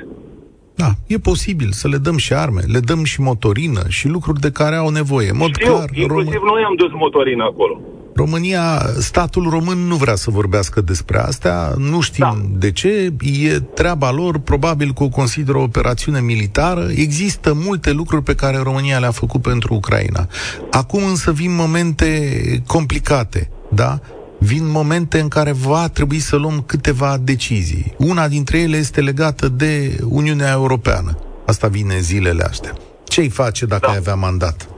Da, 0.78 0.92
e 1.08 1.18
posibil 1.18 1.72
să 1.72 1.88
le 1.88 1.98
dăm 1.98 2.18
și 2.18 2.34
arme, 2.34 2.62
le 2.66 2.80
dăm 2.80 3.04
și 3.04 3.22
motorină 3.22 3.82
și 3.88 4.08
lucruri 4.08 4.40
de 4.40 4.52
care 4.52 4.76
au 4.76 4.90
nevoie. 4.90 5.32
Mod 5.32 5.48
Știu, 5.48 5.74
clar, 5.74 5.90
inclusiv 5.94 6.34
român... 6.34 6.52
noi 6.54 6.64
am 6.68 6.76
dus 6.76 6.92
motorină 6.92 7.44
acolo. 7.44 7.80
România, 8.16 8.80
statul 9.00 9.50
român 9.50 9.78
nu 9.78 9.96
vrea 9.96 10.16
să 10.16 10.32
vorbească 10.32 10.82
despre 10.82 11.20
astea, 11.20 11.74
nu 11.78 12.02
știm 12.02 12.50
da. 12.52 12.60
de 12.60 12.72
ce, 12.72 13.14
e 13.22 13.60
treaba 13.60 14.12
lor, 14.12 14.38
probabil 14.38 14.94
că 14.94 15.04
o 15.04 15.10
consideră 15.10 15.58
o 15.58 15.62
operațiune 15.62 16.22
militară. 16.22 16.88
Există 16.96 17.54
multe 17.54 17.92
lucruri 17.92 18.24
pe 18.24 18.36
care 18.36 18.58
România 18.58 19.00
le-a 19.00 19.12
făcut 19.12 19.42
pentru 19.42 19.74
Ucraina. 19.74 20.28
Acum 20.72 21.04
însă 21.04 21.32
vin 21.32 21.56
momente 21.56 22.32
complicate, 22.68 23.50
da? 23.70 24.00
Vin 24.40 24.72
momente 24.72 25.20
în 25.20 25.28
care 25.28 25.52
va 25.52 25.88
trebui 25.94 26.18
să 26.18 26.36
luăm 26.38 26.64
câteva 26.68 27.18
decizii. 27.24 27.94
Una 27.98 28.28
dintre 28.28 28.58
ele 28.60 28.78
este 28.78 29.02
legată 29.02 29.48
de 29.48 29.98
Uniunea 30.10 30.52
Europeană. 30.52 31.12
Asta 31.46 31.68
vine 31.68 31.98
zilele 31.98 32.44
astea. 32.44 32.74
Ce-i 33.04 33.30
face 33.30 33.66
dacă 33.66 33.86
da. 33.86 33.92
ai 33.92 33.98
avea 33.98 34.16
mandat? 34.16 34.70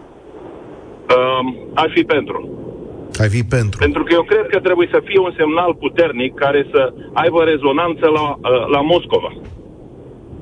Uh, 1.09 1.69
ar 1.73 1.89
fi 1.93 2.03
pentru. 2.03 2.49
Ai 3.19 3.29
fi 3.29 3.43
pentru. 3.43 3.79
Pentru 3.79 4.03
că 4.03 4.13
eu 4.13 4.23
cred 4.23 4.45
că 4.49 4.59
trebuie 4.59 4.87
să 4.91 5.01
fie 5.05 5.19
un 5.19 5.33
semnal 5.37 5.75
puternic 5.75 6.33
care 6.35 6.67
să 6.71 6.93
aibă 7.13 7.43
rezonanță 7.43 8.05
la, 8.17 8.25
uh, 8.29 8.67
la 8.75 8.81
Moscova. 8.81 9.31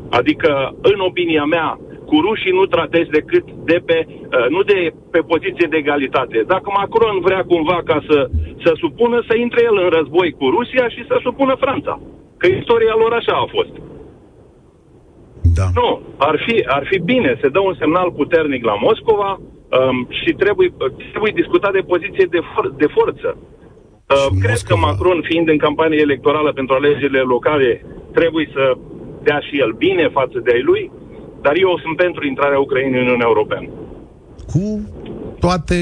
Adică, 0.10 0.76
în 0.82 1.00
opinia 1.00 1.44
mea, 1.44 1.80
cu 2.10 2.16
rușii 2.26 2.58
nu 2.60 2.66
tratezi 2.66 3.10
decât 3.20 3.46
de 3.70 3.78
pe, 3.88 3.98
uh, 4.08 4.48
nu 4.56 4.62
de 4.72 4.94
pe 5.14 5.22
poziție 5.32 5.68
de 5.70 5.78
egalitate. 5.78 6.38
Dacă 6.54 6.68
Macron 6.80 7.16
vrea 7.28 7.44
cumva 7.52 7.80
ca 7.90 7.98
să, 8.10 8.30
să 8.64 8.72
supună, 8.84 9.18
să 9.28 9.34
intre 9.36 9.62
el 9.70 9.78
în 9.84 9.90
război 9.98 10.30
cu 10.40 10.46
Rusia 10.50 10.86
și 10.96 11.02
să 11.10 11.16
supună 11.26 11.56
Franța. 11.64 11.94
Că 12.38 12.48
istoria 12.48 12.96
lor 13.02 13.14
așa 13.14 13.36
a 13.44 13.48
fost. 13.56 13.74
Da. 15.58 15.68
Nu, 15.80 15.90
ar 16.18 16.36
fi, 16.46 16.56
ar 16.78 16.84
fi 16.90 16.98
bine, 17.00 17.38
să 17.42 17.50
dă 17.50 17.60
un 17.60 17.76
semnal 17.80 18.12
puternic 18.12 18.64
la 18.66 18.76
Moscova, 18.86 19.40
Um, 19.68 20.08
și 20.10 20.32
trebuie, 20.34 20.74
trebuie 21.10 21.42
discutat 21.42 21.72
de 21.72 21.90
poziție 21.94 22.28
de, 22.30 22.40
for- 22.52 22.74
de 22.78 22.88
forță. 22.98 23.38
Uh, 23.38 24.28
cred 24.44 24.58
că 24.68 24.76
Macron, 24.76 25.22
fiind 25.22 25.50
în 25.50 25.58
campanie 25.58 26.00
electorală 26.00 26.52
pentru 26.54 26.76
alegerile 26.76 27.20
locale, 27.20 27.86
trebuie 28.14 28.50
să 28.54 28.74
dea 29.24 29.40
și 29.40 29.60
el 29.60 29.72
bine 29.72 30.10
față 30.10 30.40
de 30.44 30.52
ai 30.52 30.62
lui, 30.62 30.92
dar 31.46 31.54
eu 31.66 31.80
sunt 31.84 31.96
pentru 32.06 32.22
intrarea 32.32 32.60
Ucrainei 32.66 33.00
în 33.00 33.06
Uniunea 33.06 33.32
Europeană. 33.34 33.68
Cu 34.52 34.64
toate 35.40 35.78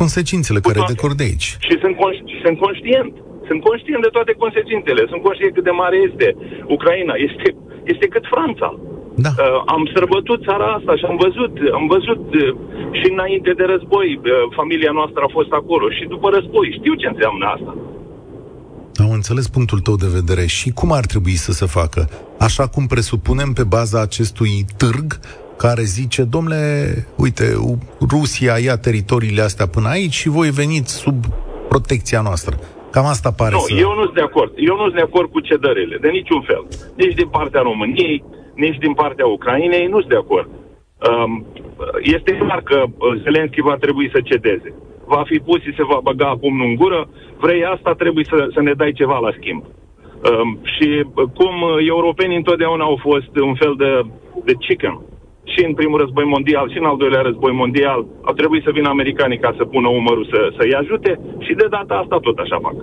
consecințele 0.00 0.58
Cu 0.60 0.66
care 0.68 0.78
toate. 0.78 0.92
decur 0.92 1.12
de 1.14 1.24
aici. 1.28 1.48
Și 1.66 1.74
sunt, 1.82 1.94
conș- 2.02 2.30
sunt 2.44 2.56
conștient. 2.66 3.12
Sunt 3.48 3.60
conștient 3.68 4.02
de 4.06 4.14
toate 4.16 4.32
consecințele. 4.42 5.02
Sunt 5.10 5.22
conștient 5.26 5.52
cât 5.54 5.64
de 5.70 5.74
mare 5.82 5.96
este 6.08 6.26
Ucraina. 6.76 7.14
Este, 7.28 7.48
este 7.92 8.06
cât 8.14 8.24
Franța. 8.34 8.68
Da. 9.26 9.32
Uh, 9.36 9.62
am 9.74 9.82
sărbătut 9.94 10.38
țara 10.48 10.66
asta 10.78 10.92
și 11.00 11.04
am 11.10 11.16
văzut, 11.26 11.52
am 11.78 11.86
văzut 11.94 12.24
uh, 12.34 12.48
și 12.98 13.06
înainte 13.14 13.50
de 13.60 13.64
război, 13.72 14.08
uh, 14.20 14.30
familia 14.58 14.92
noastră 14.98 15.20
a 15.24 15.34
fost 15.38 15.52
acolo 15.60 15.86
și 15.96 16.04
după 16.14 16.26
război. 16.36 16.76
Știu 16.78 16.94
ce 17.00 17.06
înseamnă 17.12 17.44
asta. 17.56 17.72
Am 19.04 19.10
înțeles 19.10 19.48
punctul 19.48 19.80
tău 19.80 19.96
de 19.96 20.10
vedere 20.18 20.46
și 20.46 20.70
cum 20.70 20.92
ar 20.92 21.04
trebui 21.06 21.36
să 21.46 21.52
se 21.52 21.66
facă? 21.66 22.08
Așa 22.38 22.68
cum 22.68 22.86
presupunem 22.86 23.52
pe 23.52 23.64
baza 23.64 24.00
acestui 24.00 24.64
târg 24.76 25.06
care 25.56 25.82
zice, 25.82 26.22
domnule, 26.22 26.62
uite, 27.16 27.44
Rusia 28.12 28.54
ia 28.58 28.76
teritoriile 28.76 29.42
astea 29.42 29.66
până 29.66 29.88
aici 29.88 30.12
și 30.12 30.28
voi 30.28 30.50
veniți 30.50 30.92
sub 31.04 31.18
protecția 31.68 32.20
noastră. 32.20 32.54
Cam 32.90 33.06
asta 33.06 33.30
pare 33.40 33.54
nu, 33.54 33.58
să... 33.58 33.74
eu 33.74 33.92
nu 33.94 34.02
sunt 34.02 34.14
de 34.14 34.26
acord. 34.30 34.52
Eu 34.56 34.74
nu 34.76 34.82
sunt 34.82 34.94
de 34.94 35.06
acord 35.08 35.28
cu 35.30 35.40
cedările, 35.40 35.96
de 36.00 36.08
niciun 36.08 36.42
fel. 36.48 36.62
Nici 36.96 37.14
din 37.14 37.28
partea 37.28 37.60
României, 37.60 38.24
nici 38.54 38.78
din 38.84 38.94
partea 39.02 39.26
Ucrainei 39.26 39.86
nu 39.86 39.98
sunt 39.98 40.10
de 40.10 40.22
acord. 40.24 40.48
Um, 41.08 41.46
este 42.02 42.32
clar 42.42 42.60
că 42.70 42.78
uh, 42.86 43.20
Zelenski 43.22 43.60
va 43.60 43.76
trebui 43.84 44.08
să 44.14 44.20
cedeze. 44.30 44.70
Va 45.14 45.22
fi 45.30 45.36
pus 45.48 45.60
și 45.62 45.76
se 45.78 45.84
va 45.90 45.98
băga 46.08 46.30
pumnul 46.42 46.66
în 46.66 46.74
gură. 46.74 47.00
Vrei 47.44 47.62
asta, 47.64 47.90
trebuie 48.02 48.24
să, 48.32 48.38
să 48.54 48.60
ne 48.62 48.72
dai 48.80 48.92
ceva 49.00 49.18
la 49.26 49.32
schimb. 49.38 49.62
Um, 49.64 50.58
și 50.74 50.88
uh, 51.04 51.24
cum 51.38 51.54
europenii 51.94 52.36
întotdeauna 52.42 52.84
au 52.84 52.98
fost 53.08 53.32
un 53.50 53.54
fel 53.54 53.74
de, 53.82 53.90
de 54.48 54.54
chicken, 54.64 54.94
și 55.52 55.60
în 55.68 55.74
primul 55.80 55.98
război 56.00 56.26
mondial 56.34 56.66
și 56.70 56.78
în 56.78 56.84
al 56.90 56.96
doilea 56.96 57.22
război 57.28 57.52
mondial, 57.62 58.00
au 58.28 58.34
trebuit 58.40 58.62
să 58.64 58.70
vină 58.78 58.88
americanii 58.88 59.44
ca 59.44 59.54
să 59.58 59.64
pună 59.64 59.88
umărul 59.88 60.26
să, 60.32 60.40
să-i 60.56 60.78
ajute 60.82 61.10
și 61.46 61.52
de 61.60 61.66
data 61.76 61.94
asta 62.02 62.16
tot 62.26 62.38
așa 62.38 62.58
fac. 62.66 62.76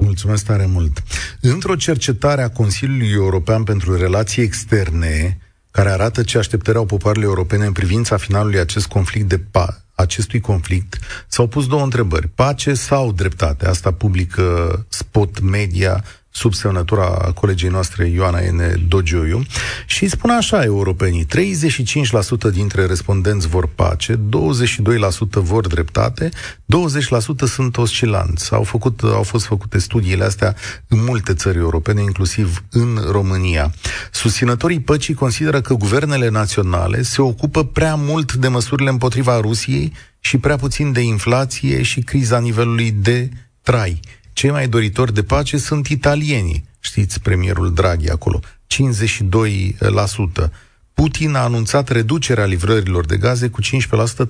Mulțumesc 0.00 0.46
tare 0.46 0.66
mult. 0.76 0.94
Într-o 1.40 1.74
cercetare 1.74 2.42
a 2.42 2.56
Consiliului 2.60 3.12
European 3.12 3.62
pentru 3.62 3.96
Relații 3.96 4.42
Externe, 4.42 5.38
care 5.70 5.90
arată 5.90 6.22
ce 6.22 6.38
așteptări 6.38 6.76
au 6.78 6.86
popoarele 6.86 7.24
europene 7.24 7.64
în 7.64 7.72
privința 7.72 8.16
finalului 8.16 8.58
acest 8.58 8.88
conflict 8.88 9.28
de 9.28 9.38
pa- 9.38 9.79
acestui 10.00 10.40
conflict, 10.40 10.98
s-au 11.28 11.46
pus 11.46 11.66
două 11.66 11.82
întrebări. 11.82 12.28
Pace 12.28 12.74
sau 12.74 13.12
dreptate? 13.12 13.66
Asta 13.66 13.92
publică 13.92 14.86
Spot 14.88 15.40
Media 15.40 16.04
sub 16.30 16.54
semnătura 16.54 17.04
colegii 17.34 17.68
noastre 17.68 18.06
Ioana 18.06 18.38
N. 18.38 18.88
Dogioiu 18.88 19.42
și 19.86 20.08
spun 20.08 20.30
așa 20.30 20.62
europenii, 20.64 21.26
35% 21.26 22.50
dintre 22.52 22.86
respondenți 22.86 23.48
vor 23.48 23.68
pace, 23.74 24.14
22% 24.14 24.18
vor 25.32 25.66
dreptate, 25.66 26.28
20% 26.28 26.32
sunt 27.46 27.76
oscilanți. 27.76 28.54
Au, 28.54 28.62
făcut, 28.62 29.00
au 29.02 29.22
fost 29.22 29.46
făcute 29.46 29.78
studiile 29.78 30.24
astea 30.24 30.54
în 30.88 31.04
multe 31.04 31.34
țări 31.34 31.58
europene, 31.58 32.02
inclusiv 32.02 32.64
în 32.70 32.98
România. 33.10 33.72
Susținătorii 34.12 34.80
păcii 34.80 35.14
consideră 35.14 35.60
că 35.60 35.74
guvernele 35.74 36.28
naționale 36.28 37.02
se 37.02 37.22
ocupă 37.22 37.64
prea 37.64 37.94
mult 37.94 38.32
de 38.32 38.48
măsurile 38.48 38.90
împotriva 38.90 39.40
Rusiei 39.40 39.92
și 40.20 40.38
prea 40.38 40.56
puțin 40.56 40.92
de 40.92 41.00
inflație 41.00 41.82
și 41.82 42.00
criza 42.00 42.38
nivelului 42.38 42.90
de 42.90 43.28
trai. 43.62 44.00
Cei 44.32 44.50
mai 44.50 44.68
doritori 44.68 45.14
de 45.14 45.22
pace 45.22 45.58
sunt 45.58 45.86
italienii. 45.86 46.68
Știți, 46.80 47.20
premierul 47.20 47.72
Draghi 47.72 48.10
acolo, 48.10 48.40
52%. 48.66 50.50
Putin 50.94 51.34
a 51.34 51.42
anunțat 51.42 51.88
reducerea 51.88 52.44
livrărilor 52.44 53.06
de 53.06 53.16
gaze 53.16 53.48
cu 53.48 53.60
15% 53.62 53.66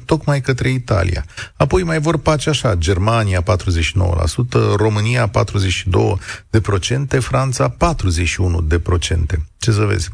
tocmai 0.05 0.41
către 0.41 0.71
Italia. 0.71 1.25
Apoi 1.57 1.83
mai 1.83 2.01
vor 2.01 2.19
pace 2.19 2.49
așa, 2.49 2.75
Germania 2.75 3.43
49%, 3.43 3.45
România 4.77 5.31
42%, 5.31 7.19
Franța 7.19 7.69
41%. 7.69 7.77
Ce 9.59 9.71
să 9.71 9.85
vezi? 9.85 10.11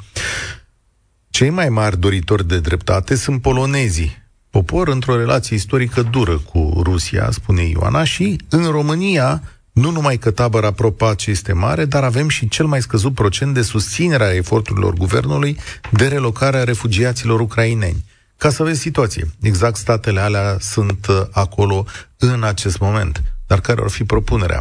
Cei 1.31 1.51
mai 1.51 1.69
mari 1.69 2.01
doritori 2.01 2.49
de 2.49 2.61
dreptate 2.61 3.15
sunt 3.15 3.43
polonezii, 3.43 4.17
popor 4.51 4.89
într-o 4.89 5.17
relație 5.17 5.57
istorică 5.57 6.03
dură 6.03 6.39
cu 6.39 6.81
Rusia, 6.83 7.31
spune 7.31 7.63
Ioana, 7.63 8.05
și 8.05 8.41
în 8.49 8.65
România 8.65 9.43
nu 9.83 9.91
numai 9.91 10.17
că 10.17 10.31
tabăra 10.31 10.73
pro-pace 10.73 11.31
este 11.31 11.53
mare, 11.53 11.85
dar 11.85 12.03
avem 12.05 12.29
și 12.29 12.49
cel 12.49 12.67
mai 12.67 12.81
scăzut 12.81 13.15
procent 13.15 13.55
de 13.55 13.63
susținere 13.63 14.25
a 14.25 14.35
eforturilor 14.35 14.93
guvernului 14.93 15.57
de 15.91 16.07
relocare 16.09 16.57
a 16.57 16.65
refugiaților 16.65 17.41
ucraineni. 17.41 18.05
Ca 18.39 18.49
să 18.49 18.63
vezi 18.63 18.81
situație, 18.81 19.25
exact 19.43 19.77
statele 19.77 20.21
alea 20.21 20.57
sunt 20.59 21.07
uh, 21.09 21.17
acolo 21.33 21.85
în 22.19 22.43
acest 22.43 22.81
moment. 22.81 23.23
Dar 23.47 23.61
care 23.61 23.81
ar 23.83 23.91
fi 23.91 24.05
propunerea? 24.05 24.61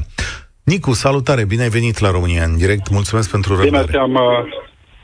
Nicu, 0.63 0.91
salutare, 0.93 1.45
bine 1.45 1.62
ai 1.62 1.69
venit 1.69 1.99
la 1.99 2.12
România 2.12 2.43
în 2.43 2.58
direct, 2.58 2.89
mulțumesc 2.89 3.32
pentru 3.32 3.56
răbdare. 3.56 3.86
Bine 3.86 3.97
te-am, 3.97 4.13
uh, 4.13 4.21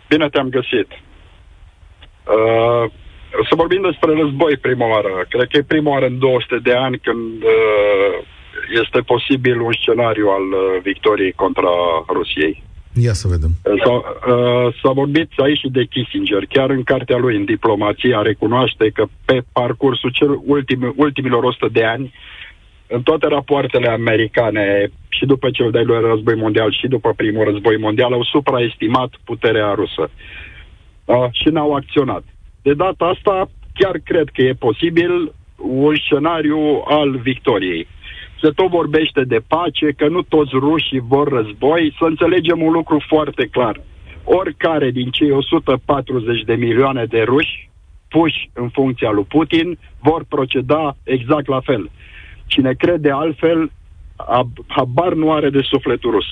bine 0.10 0.30
te-am 0.30 0.50
găsit. 0.50 0.90
Uh, 2.36 2.92
să 3.50 3.56
vorbim 3.56 3.82
despre 3.82 4.12
război 4.22 4.58
prima 4.58 4.88
oară. 4.88 5.26
Cred 5.30 5.48
că 5.50 5.58
e 5.58 5.74
prima 5.74 5.92
oară 5.92 6.06
în 6.06 6.20
200 6.20 6.60
de 6.64 6.74
ani 6.74 7.00
când 7.00 7.44
uh, 7.44 8.28
este 8.84 9.00
posibil 9.00 9.60
un 9.60 9.74
scenariu 9.82 10.28
al 10.28 10.46
uh, 10.52 10.82
victoriei 10.84 11.32
contra 11.32 11.70
Rusiei. 12.08 12.64
Ia 12.94 13.14
să 13.14 13.28
vedem. 13.28 13.52
S-a, 13.84 13.94
uh, 13.94 14.74
s-a 14.82 14.92
vorbit 14.92 15.30
aici 15.38 15.58
și 15.58 15.70
de 15.70 15.86
Kissinger. 15.86 16.46
Chiar 16.50 16.70
în 16.70 16.84
cartea 16.84 17.18
lui, 17.18 17.36
în 17.36 17.46
diplomație, 17.46 18.16
a 18.16 18.22
recunoaște 18.22 18.90
că 18.94 19.06
pe 19.26 19.42
parcursul 19.52 20.10
cel 20.10 20.40
ultim, 20.46 20.94
ultimilor 20.96 21.44
100 21.44 21.68
de 21.72 21.84
ani, 21.84 22.14
în 22.88 23.02
toate 23.02 23.28
rapoartele 23.28 23.90
americane, 23.90 24.92
și 25.10 25.26
după 25.26 25.50
cel 25.50 25.72
de-al 25.72 25.86
doilea 25.86 26.10
război 26.10 26.36
mondial 26.36 26.72
și 26.72 26.88
după 26.88 27.14
primul 27.14 27.44
război 27.44 27.78
mondial, 27.78 28.14
au 28.14 28.24
supraestimat 28.24 29.10
puterea 29.24 29.74
rusă. 29.74 30.10
Uh, 31.06 31.28
și 31.32 31.48
n-au 31.48 31.74
acționat. 31.74 32.24
De 32.62 32.74
data 32.74 33.06
asta, 33.06 33.50
chiar 33.74 34.00
cred 34.04 34.30
că 34.34 34.42
e 34.42 34.54
posibil 34.54 35.34
un 35.58 35.96
scenariu 35.96 36.84
al 36.88 37.18
victoriei 37.18 37.88
se 38.42 38.50
tot 38.50 38.70
vorbește 38.70 39.24
de 39.24 39.40
pace, 39.48 39.88
că 39.98 40.08
nu 40.08 40.22
toți 40.22 40.52
rușii 40.54 41.00
vor 41.00 41.28
război, 41.28 41.96
să 41.98 42.06
înțelegem 42.06 42.62
un 42.62 42.72
lucru 42.72 43.04
foarte 43.08 43.48
clar. 43.52 43.82
Oricare 44.24 44.90
din 44.92 45.10
cei 45.10 45.32
140 45.32 46.44
de 46.44 46.54
milioane 46.54 47.06
de 47.06 47.22
ruși 47.22 47.70
puși 48.08 48.50
în 48.54 48.70
funcția 48.70 49.10
lui 49.12 49.24
Putin 49.24 49.80
vor 50.00 50.24
proceda 50.30 50.98
exact 51.04 51.48
la 51.48 51.60
fel. 51.60 51.90
Cine 52.46 52.74
crede 52.74 53.12
altfel, 53.12 53.72
habar 54.68 55.14
nu 55.14 55.32
are 55.32 55.50
de 55.50 55.62
sufletul 55.62 56.12
rus. 56.12 56.26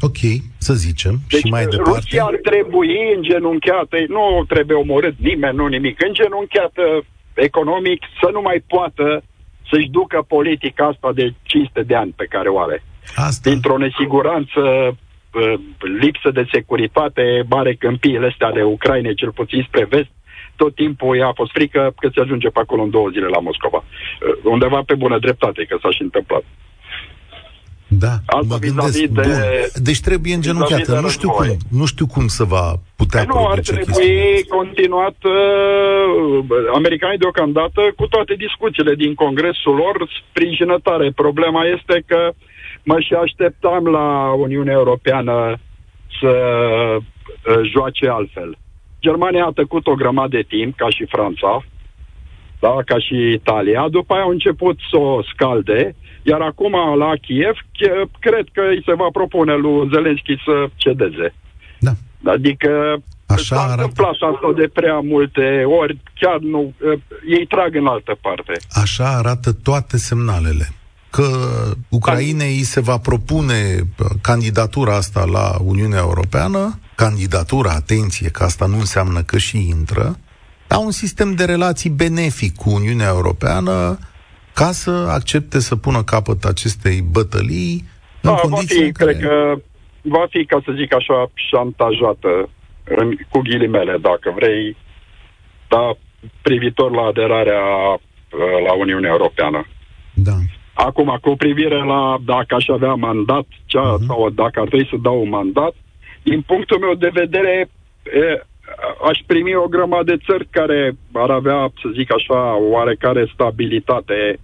Ok, 0.00 0.20
să 0.58 0.74
zicem. 0.74 1.14
Deci, 1.28 1.40
și 1.40 1.50
mai 1.50 1.66
departe. 1.66 1.90
Rusia 1.90 2.24
ar 2.24 2.38
trebui 2.42 2.90
îngenunchiată, 3.16 3.96
nu 4.08 4.44
trebuie 4.48 4.76
omorât 4.76 5.14
nimeni, 5.18 5.56
nu 5.56 5.66
nimic, 5.66 6.02
îngenunchiată 6.08 6.82
economic, 7.34 8.00
să 8.20 8.28
nu 8.32 8.40
mai 8.40 8.64
poată 8.66 9.22
să-și 9.74 9.90
ducă 9.90 10.24
politica 10.28 10.86
asta 10.86 11.12
de 11.12 11.34
500 11.42 11.82
de 11.82 11.94
ani 11.94 12.12
pe 12.16 12.24
care 12.24 12.48
o 12.48 12.60
are. 12.60 12.82
Asta. 13.14 13.50
Dintr-o 13.50 13.76
nesiguranță, 13.76 14.60
uh, 14.60 15.54
lipsă 16.00 16.30
de 16.30 16.44
securitate, 16.52 17.44
mare 17.48 17.74
câmpiile 17.74 18.26
astea 18.26 18.46
ale 18.46 18.62
Ucrainei, 18.62 19.14
cel 19.14 19.32
puțin 19.32 19.64
spre 19.68 19.84
vest, 19.84 20.10
tot 20.56 20.74
timpul 20.74 21.16
i-a 21.16 21.32
fost 21.34 21.50
frică 21.50 21.92
că 21.98 22.08
se 22.14 22.20
ajunge 22.20 22.48
pe 22.48 22.60
acolo 22.60 22.82
în 22.82 22.90
două 22.90 23.08
zile 23.08 23.26
la 23.26 23.38
Moscova. 23.38 23.84
Uh, 23.84 24.50
undeva 24.54 24.82
pe 24.86 24.94
bună 24.94 25.18
dreptate, 25.18 25.64
că 25.64 25.76
s-a 25.82 25.90
și 25.90 26.02
întâmplat. 26.02 26.44
Da, 27.98 28.14
Asta 28.26 28.46
mă 28.48 28.56
vis-a-vis 28.60 29.00
gândesc. 29.00 29.00
de- 29.00 29.70
Bun. 29.74 29.82
Deci 29.88 30.00
trebuie 30.00 30.34
îngenunchiată. 30.34 30.76
vis-a-vis 30.82 31.00
de 31.00 31.06
Nu 31.06 31.08
știu 31.16 31.28
cum. 31.30 31.38
război. 31.46 31.58
Nu 31.80 31.86
știu 31.86 32.06
cum 32.06 32.26
să 32.26 32.44
va 32.44 32.66
putea 32.96 33.24
Păi 33.24 33.28
nu, 33.34 33.40
ar 33.40 33.46
produce 33.46 33.72
chestiunea 33.72 34.14
trebui 34.14 34.34
asta. 34.42 34.54
continuat 34.56 35.16
uh, 35.24 36.44
americanii 36.74 37.18
deocamdată 37.18 37.80
cu 37.96 38.06
toate 38.06 38.34
discuțiile 38.34 38.94
din 38.94 39.14
congresul 39.14 39.74
lor 39.74 39.96
sprijină 40.20 40.76
tare. 40.82 41.10
Problema 41.14 41.62
este 41.76 42.02
că 42.06 42.20
mă 42.82 42.96
și 43.00 43.12
așteptam 43.14 43.86
la 43.86 44.32
Uniunea 44.46 44.72
Europeană 44.72 45.56
să 46.20 46.32
uh, 46.98 47.60
joace 47.72 48.08
altfel. 48.08 48.56
Germania 49.00 49.44
a 49.44 49.50
tăcut 49.54 49.86
o 49.86 49.94
grămadă 49.94 50.36
de 50.36 50.44
timp, 50.48 50.76
ca 50.76 50.88
și 50.90 51.04
Franța, 51.08 51.64
da, 52.60 52.74
ca 52.86 52.98
și 52.98 53.14
Italia. 53.32 53.86
După 53.90 54.14
aia 54.14 54.22
au 54.22 54.30
început 54.30 54.78
să 54.90 54.96
o 54.96 55.22
scalde, 55.22 55.94
iar 56.30 56.40
acum 56.40 56.74
la 56.98 57.10
Kiev 57.24 57.56
che- 57.78 58.08
cred 58.26 58.46
că 58.52 58.62
îi 58.72 58.82
se 58.86 58.94
va 58.94 59.08
propune 59.12 59.54
lui 59.56 59.88
Zelensky 59.92 60.34
să 60.46 60.54
cedeze. 60.76 61.34
Da. 61.86 61.92
Adică 62.24 62.70
Așa 63.26 63.54
s-a 63.54 63.60
arată. 63.62 63.80
întâmplat 63.80 64.10
asta 64.10 64.52
de 64.56 64.66
prea 64.72 64.98
multe 65.00 65.46
ori, 65.80 65.98
chiar 66.20 66.38
nu, 66.38 66.72
eh, 66.92 66.98
ei 67.38 67.46
trag 67.46 67.74
în 67.76 67.86
altă 67.86 68.18
parte. 68.20 68.52
Așa 68.70 69.16
arată 69.16 69.52
toate 69.52 69.96
semnalele. 69.96 70.66
Că 71.10 71.26
Ucrainei 71.88 72.56
îi 72.56 72.62
se 72.62 72.80
va 72.80 72.98
propune 72.98 73.54
uh, 73.98 74.06
candidatura 74.20 74.96
asta 74.96 75.24
la 75.24 75.56
Uniunea 75.64 75.98
Europeană, 75.98 76.78
candidatura, 76.94 77.70
atenție, 77.70 78.28
că 78.28 78.42
asta 78.44 78.66
nu 78.66 78.78
înseamnă 78.78 79.22
că 79.22 79.38
și 79.38 79.68
intră, 79.68 80.18
dar 80.66 80.78
un 80.78 80.90
sistem 80.90 81.34
de 81.34 81.44
relații 81.44 81.90
benefic 81.90 82.54
cu 82.56 82.70
Uniunea 82.70 83.06
Europeană 83.08 83.98
ca 84.54 84.70
să 84.72 84.90
accepte 84.90 85.58
să 85.60 85.76
pună 85.76 86.02
capăt 86.02 86.44
acestei 86.44 87.00
bătălii 87.12 87.84
în 88.20 88.30
Da, 88.30 88.30
va 88.30 88.36
condiții 88.40 88.78
fi, 88.78 88.84
în 88.84 88.92
care... 88.92 89.12
cred 89.12 89.28
că, 89.28 89.54
va 90.02 90.26
fi, 90.30 90.44
ca 90.44 90.60
să 90.64 90.72
zic 90.76 90.94
așa, 90.94 91.30
șantajată, 91.34 92.48
în, 92.84 93.16
cu 93.28 93.38
ghilimele, 93.40 93.96
dacă 94.00 94.32
vrei, 94.34 94.76
da, 95.68 95.90
privitor 96.42 96.90
la 96.90 97.02
aderarea 97.02 97.62
eh, 98.28 98.66
la 98.66 98.72
Uniunea 98.72 99.10
Europeană. 99.10 99.66
Da. 100.14 100.36
Acum, 100.74 101.18
cu 101.20 101.36
privire 101.36 101.84
la 101.84 102.16
dacă 102.24 102.54
aș 102.54 102.68
avea 102.68 102.94
mandat 102.94 103.46
cea, 103.66 103.80
Mhm. 103.82 104.02
uh-huh. 104.02 104.06
sau 104.06 104.30
dacă 104.30 104.60
ar 104.60 104.66
trebui 104.68 104.88
să 104.90 104.96
dau 105.02 105.20
un 105.22 105.28
mandat, 105.28 105.74
din 106.22 106.40
punctul 106.40 106.78
meu 106.78 106.94
de 106.94 107.10
vedere, 107.12 107.70
e, 108.04 108.42
aș 109.08 109.18
primi 109.26 109.54
o 109.54 109.66
grămadă 109.68 110.04
de 110.04 110.22
țări 110.26 110.46
care 110.50 110.96
ar 111.12 111.30
avea, 111.30 111.72
să 111.82 111.88
zic 111.94 112.12
așa, 112.12 112.56
oarecare 112.56 113.30
stabilitate, 113.34 114.12
e, 114.14 114.38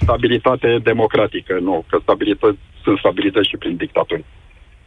stabilitate 0.00 0.78
democratică, 0.82 1.58
nu, 1.60 1.84
că 1.88 1.98
stabilități 2.02 2.58
sunt 2.82 2.98
stabilități 2.98 3.48
și 3.48 3.56
prin 3.56 3.76
dictaturi, 3.76 4.24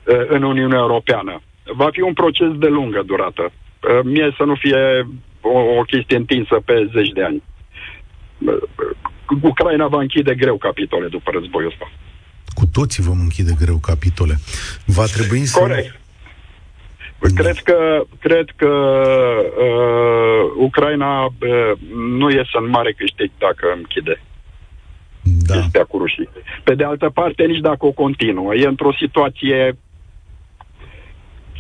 e, 0.08 0.26
în 0.28 0.44
Uniunea 0.44 0.78
Europeană. 0.78 1.42
Va 1.64 1.90
fi 1.92 2.02
un 2.02 2.14
proces 2.14 2.52
de 2.58 2.68
lungă 2.68 3.02
durată. 3.06 3.52
E, 3.52 4.02
Mie 4.04 4.34
să 4.38 4.44
nu 4.44 4.56
fie 4.56 5.08
o, 5.42 5.60
o 5.80 5.82
chestie 5.82 6.18
întinsă 6.18 6.56
pe 6.66 6.90
zeci 6.94 7.10
de 7.10 7.24
ani. 7.24 7.44
Ucraina 9.42 9.88
va 9.88 10.00
închide 10.00 10.36
greu 10.36 10.58
capitole 10.58 11.08
după 11.08 11.32
războiul 11.34 11.70
ăsta. 11.72 11.92
Cu 12.54 12.66
toții 12.72 13.04
vom 13.04 13.20
închide 13.20 13.54
greu 13.60 13.78
capitole. 13.78 14.36
Va 14.86 15.06
trebui 15.06 15.46
să... 15.46 15.60
Corect. 15.60 16.00
Cred 17.36 17.58
că, 17.58 18.04
cred 18.20 18.50
că 18.56 18.68
uh, 19.66 20.52
Ucraina 20.58 21.24
uh, 21.24 21.32
nu 21.96 22.30
iese 22.30 22.58
în 22.60 22.70
mare 22.70 22.92
câștig 22.92 23.32
dacă 23.38 23.74
închide 23.76 24.22
Da. 25.46 25.60
chestia 25.60 25.84
cu 25.84 25.98
rușii. 25.98 26.30
Pe 26.64 26.76
de 26.76 26.84
altă 26.84 27.10
parte, 27.14 27.44
nici 27.44 27.60
dacă 27.62 27.86
o 27.86 27.92
continuă, 27.92 28.56
e 28.56 28.68
într-o 28.68 28.94
situație, 29.00 29.78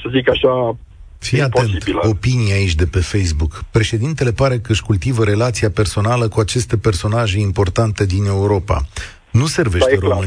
să 0.02 0.10
zic 0.12 0.30
așa, 0.30 0.78
Fii 1.20 1.42
atent, 1.42 1.68
imposibilă. 1.68 2.00
opinie 2.04 2.54
aici 2.54 2.76
de 2.76 2.86
pe 2.86 3.00
Facebook. 3.00 3.64
Președintele 3.72 4.32
pare 4.32 4.60
că 4.60 4.72
își 4.72 4.84
cultivă 4.84 5.24
relația 5.24 5.70
personală 5.70 6.28
cu 6.28 6.40
aceste 6.40 6.78
personaje 6.78 7.40
importante 7.40 8.06
din 8.06 8.26
Europa. 8.26 8.86
Nu 9.32 9.46
servește 9.46 9.88
Da, 9.90 9.96
e 9.96 9.98
clar. 9.98 10.18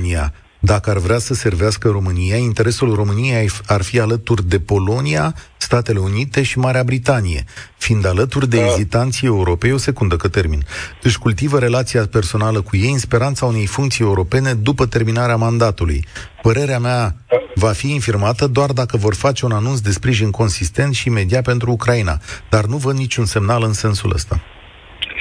România. 0.61 0.77
Dacă 0.77 0.91
ar 0.91 0.97
vrea 0.97 1.19
să 1.19 1.35
servească 1.35 1.89
România, 1.89 2.37
interesul 2.37 2.95
României 2.95 3.51
ar 3.67 3.83
fi 3.83 4.01
alături 4.01 4.49
de 4.49 4.61
Polonia, 4.61 5.35
Statele 5.57 5.99
Unite 5.99 6.43
și 6.43 6.59
Marea 6.59 6.85
Britanie. 6.85 7.45
Fiind 7.77 8.07
alături 8.07 8.49
de 8.49 8.57
Da. 8.57 8.67
ezitanții 8.67 9.27
Europei, 9.27 9.73
o 9.73 9.77
secundă 9.77 10.17
că 10.17 10.29
termin, 10.29 10.63
își 11.03 11.19
cultivă 11.19 11.59
relația 11.59 12.07
personală 12.11 12.61
cu 12.61 12.77
ei 12.77 12.93
în 12.93 12.99
speranța 12.99 13.47
unei 13.47 13.67
funcții 13.67 14.05
europene 14.05 14.55
după 14.55 14.87
terminarea 14.87 15.37
mandatului. 15.37 16.05
Părerea 16.43 16.79
mea 16.79 17.15
va 17.55 17.73
fi 17.73 17.91
infirmată 17.93 18.47
doar 18.47 18.73
dacă 18.73 18.97
vor 18.97 19.15
face 19.15 19.45
un 19.45 19.53
anunț 19.53 19.79
de 19.79 19.91
sprijin 19.91 20.31
consistent 20.31 20.95
și 20.95 21.09
imediat 21.09 21.45
pentru 21.45 21.71
Ucraina, 21.71 22.19
dar 22.51 22.65
nu 22.65 22.77
văd 22.77 22.97
niciun 22.97 23.25
semnal 23.25 23.63
în 23.63 23.73
sensul 23.73 24.13
ăsta. 24.15 24.41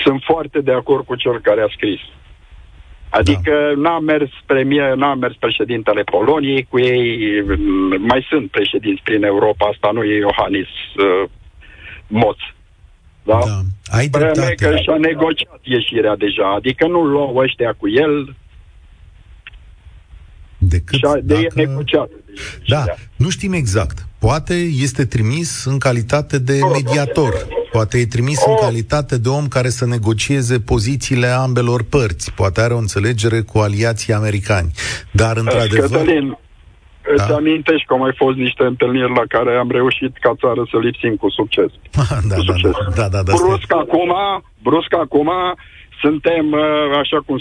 sunt 0.03 0.21
foarte 0.25 0.59
de 0.61 0.71
acord 0.71 1.05
cu 1.05 1.15
cel 1.15 1.41
care 1.41 1.61
a 1.61 1.67
scris. 1.75 1.99
Adică 3.17 3.73
da. 3.75 3.81
n-a 3.81 3.99
mers 3.99 4.31
premier, 4.45 4.95
n-a 4.95 5.13
mers 5.15 5.35
președintele 5.39 6.03
Poloniei 6.03 6.67
cu 6.69 6.79
ei, 6.79 7.43
mai 7.97 8.25
sunt 8.29 8.51
președinți 8.51 9.01
prin 9.03 9.23
Europa, 9.23 9.69
asta 9.73 9.89
nu 9.93 10.03
e 10.03 10.17
Iohannis 10.17 10.67
uh, 10.67 11.29
Moț. 12.07 12.37
Da? 13.23 13.39
Da. 13.45 13.59
Ai 13.97 14.09
Părerea 14.09 14.33
mea 14.37 14.51
e 14.51 14.55
dreptate. 14.55 14.75
că 14.75 14.81
și-a 14.81 14.97
negociat 14.97 15.59
ieșirea 15.63 16.15
deja, 16.15 16.53
adică 16.53 16.87
nu 16.87 17.03
luau 17.03 17.35
ăștia 17.35 17.73
cu 17.77 17.89
el, 17.89 18.35
Decât 20.57 20.97
și-a, 20.97 21.13
de 21.23 21.33
e 21.33 21.41
dacă... 21.41 21.67
negociat. 21.67 22.09
Da, 22.67 22.83
nu 23.15 23.29
știm 23.29 23.53
exact. 23.53 24.06
Poate 24.19 24.53
este 24.53 25.05
trimis 25.05 25.65
în 25.65 25.77
calitate 25.77 26.39
de 26.39 26.59
mediator. 26.73 27.33
Poate 27.71 27.97
e 27.97 28.05
trimis 28.05 28.45
în 28.45 28.51
Oh. 28.51 28.59
calitate 28.61 29.17
de 29.17 29.29
om 29.29 29.47
care 29.47 29.69
să 29.69 29.85
negocieze 29.85 30.59
pozițiile 30.59 31.27
ambelor 31.27 31.83
părți. 31.83 32.33
Poate 32.33 32.61
are 32.61 32.73
o 32.73 32.77
înțelegere 32.77 33.41
cu 33.41 33.57
aliații 33.57 34.13
americani. 34.13 34.71
Dar, 35.11 35.37
într-adevăr... 35.37 35.89
Cătălin, 35.89 36.37
îți 37.15 37.27
Da. 37.27 37.35
amintești 37.35 37.85
că 37.87 37.93
au 37.93 37.99
mai 37.99 38.13
fost 38.15 38.37
niște 38.37 38.63
întâlniri 38.63 39.13
la 39.13 39.23
care 39.27 39.55
am 39.57 39.71
reușit 39.71 40.17
ca 40.19 40.33
țară 40.41 40.67
să 40.71 40.77
lipsim 40.77 41.15
cu 41.15 41.29
succes. 41.29 41.71
da, 42.29 42.35
da, 42.47 42.53
da, 42.63 42.69
da, 42.95 43.07
da, 43.07 43.23
da, 43.23 43.33
brusc 43.35 43.73
acum, 43.83 44.11
brusc 44.63 44.93
acum, 44.93 45.29
suntem, 46.01 46.51
uh, 46.51 46.97
așa 47.01 47.19
cum 47.25 47.37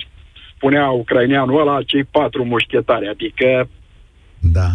spunea 0.57 0.91
ucraineanul 0.91 1.61
ăla, 1.61 1.83
cei 1.87 2.05
patru 2.05 2.45
mușchetari, 2.45 3.09
adică 3.09 3.69
da. 4.39 4.69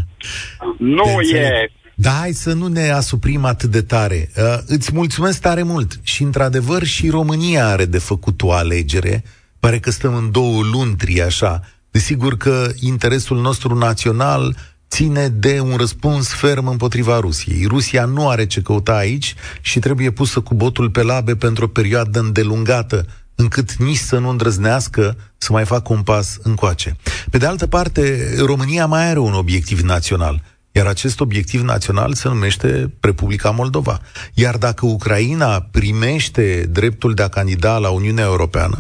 nu 0.77 1.03
Te 1.31 1.37
e... 1.37 1.71
înțeleg. 2.01 2.15
Da, 2.15 2.19
hai 2.19 2.33
să 2.33 2.53
nu 2.53 2.67
ne 2.67 2.89
asuprim 2.89 3.45
atât 3.45 3.71
de 3.71 3.81
tare. 3.81 4.29
Uh, 4.37 4.57
îți 4.65 4.91
mulțumesc 4.93 5.39
tare 5.39 5.63
mult. 5.63 5.99
Și, 6.01 6.23
într-adevăr, 6.23 6.83
și 6.83 7.09
România 7.09 7.67
are 7.67 7.85
de 7.85 7.97
făcut 7.97 8.41
o 8.41 8.51
alegere. 8.51 9.23
Pare 9.59 9.79
că 9.79 9.91
stăm 9.91 10.15
în 10.15 10.31
două 10.31 10.63
luntri, 10.63 11.21
așa. 11.21 11.61
Desigur 11.91 12.37
că 12.37 12.71
interesul 12.79 13.41
nostru 13.41 13.77
național 13.77 14.55
ține 14.89 15.27
de 15.27 15.59
un 15.59 15.75
răspuns 15.77 16.27
ferm 16.27 16.67
împotriva 16.67 17.19
Rusiei. 17.19 17.65
Rusia 17.65 18.05
nu 18.05 18.29
are 18.29 18.45
ce 18.45 18.61
căuta 18.61 18.95
aici 18.95 19.35
și 19.61 19.79
trebuie 19.79 20.11
pusă 20.11 20.39
cu 20.39 20.53
botul 20.53 20.89
pe 20.89 21.03
labe 21.03 21.35
pentru 21.35 21.65
o 21.65 21.67
perioadă 21.67 22.19
îndelungată, 22.19 23.05
încât 23.35 23.75
nici 23.75 23.97
să 23.97 24.17
nu 24.17 24.29
îndrăznească 24.29 25.17
să 25.37 25.51
mai 25.51 25.65
facă 25.65 25.93
un 25.93 26.01
pas 26.01 26.37
încoace. 26.41 26.95
Pe 27.31 27.37
de 27.37 27.45
altă 27.45 27.67
parte, 27.67 28.33
România 28.39 28.85
mai 28.85 29.09
are 29.09 29.19
un 29.19 29.33
obiectiv 29.33 29.79
național– 29.79 30.41
iar 30.71 30.85
acest 30.87 31.19
obiectiv 31.21 31.61
național 31.61 32.13
se 32.13 32.27
numește 32.27 32.91
Republica 33.01 33.49
Moldova. 33.49 33.99
Iar 34.33 34.55
dacă 34.57 34.85
Ucraina 34.85 35.67
primește 35.71 36.65
dreptul 36.71 37.13
de 37.13 37.23
a 37.23 37.27
candida 37.27 37.77
la 37.77 37.89
Uniunea 37.89 38.23
Europeană, 38.23 38.77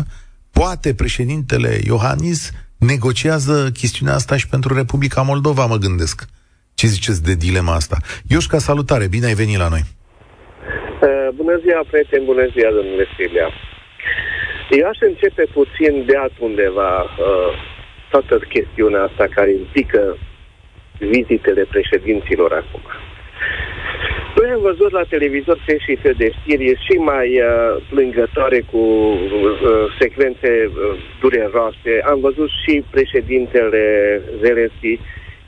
poate 0.51 0.93
președintele 0.93 1.79
Iohannis 1.83 2.51
negociază 2.77 3.69
chestiunea 3.73 4.13
asta 4.13 4.37
și 4.37 4.47
pentru 4.47 4.75
Republica 4.75 5.21
Moldova, 5.21 5.65
mă 5.65 5.77
gândesc. 5.77 6.25
Ce 6.73 6.87
ziceți 6.87 7.23
de 7.23 7.35
dilema 7.35 7.73
asta? 7.73 7.97
Ioșca, 8.27 8.57
salutare, 8.57 9.07
bine 9.07 9.25
ai 9.25 9.33
venit 9.33 9.57
la 9.57 9.67
noi. 9.67 9.83
Uh, 11.01 11.27
bună 11.35 11.55
ziua, 11.63 11.81
prieteni, 11.89 12.25
bună 12.25 12.45
ziua, 12.53 12.71
domnule 12.77 13.05
Silvia. 13.15 13.47
Eu 14.79 14.85
aș 14.91 14.99
începe 15.09 15.43
puțin 15.57 15.93
de 16.07 16.15
undeva 16.39 16.91
uh, 17.01 17.51
toată 18.11 18.35
chestiunea 18.53 19.03
asta 19.09 19.25
care 19.35 19.51
implică 19.51 20.01
vizitele 21.09 21.63
președinților 21.69 22.51
acum. 22.51 22.81
Noi 24.35 24.49
am 24.49 24.61
văzut 24.61 24.91
la 24.91 25.03
televizor 25.03 25.57
că 25.65 25.73
și 25.85 25.95
fel 25.95 26.15
de 26.17 26.31
știri 26.31 26.65
e 26.65 26.75
și 26.75 26.97
mai 26.97 27.29
uh, 27.41 27.83
plângătoare 27.89 28.59
cu 28.71 28.77
uh, 28.77 29.95
secvențe 29.99 30.51
uh, 30.65 30.73
dureroase. 31.19 31.93
Am 32.05 32.19
văzut 32.19 32.49
și 32.63 32.83
președintele 32.91 33.83
Zelenski 34.41 34.99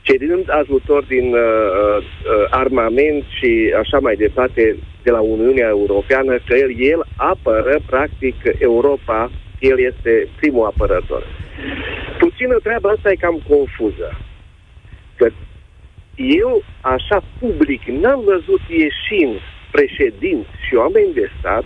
cerând 0.01 0.45
ajutor 0.47 1.03
din 1.03 1.33
uh, 1.33 1.97
uh, 1.97 2.03
armament 2.49 3.23
și 3.39 3.73
așa 3.79 3.99
mai 3.99 4.15
departe 4.15 4.75
de 5.03 5.11
la 5.11 5.19
Uniunea 5.19 5.67
Europeană, 5.67 6.33
că 6.47 6.53
el, 6.55 6.71
el 6.77 7.05
apără 7.15 7.79
practic 7.85 8.35
Europa, 8.59 9.31
el 9.59 9.79
este 9.79 10.27
primul 10.39 10.65
apărător. 10.65 11.23
Puțină 12.19 12.55
treaba 12.63 12.89
asta 12.89 13.11
e 13.11 13.15
cam 13.15 13.41
confuză. 13.47 14.17
Că 15.23 15.31
eu, 16.15 16.63
așa 16.81 17.23
public, 17.39 17.83
n-am 17.85 18.21
văzut 18.23 18.61
ieșind 18.67 19.39
președinți 19.71 20.49
și 20.67 20.75
oameni 20.75 21.13
de 21.13 21.29
stat 21.39 21.63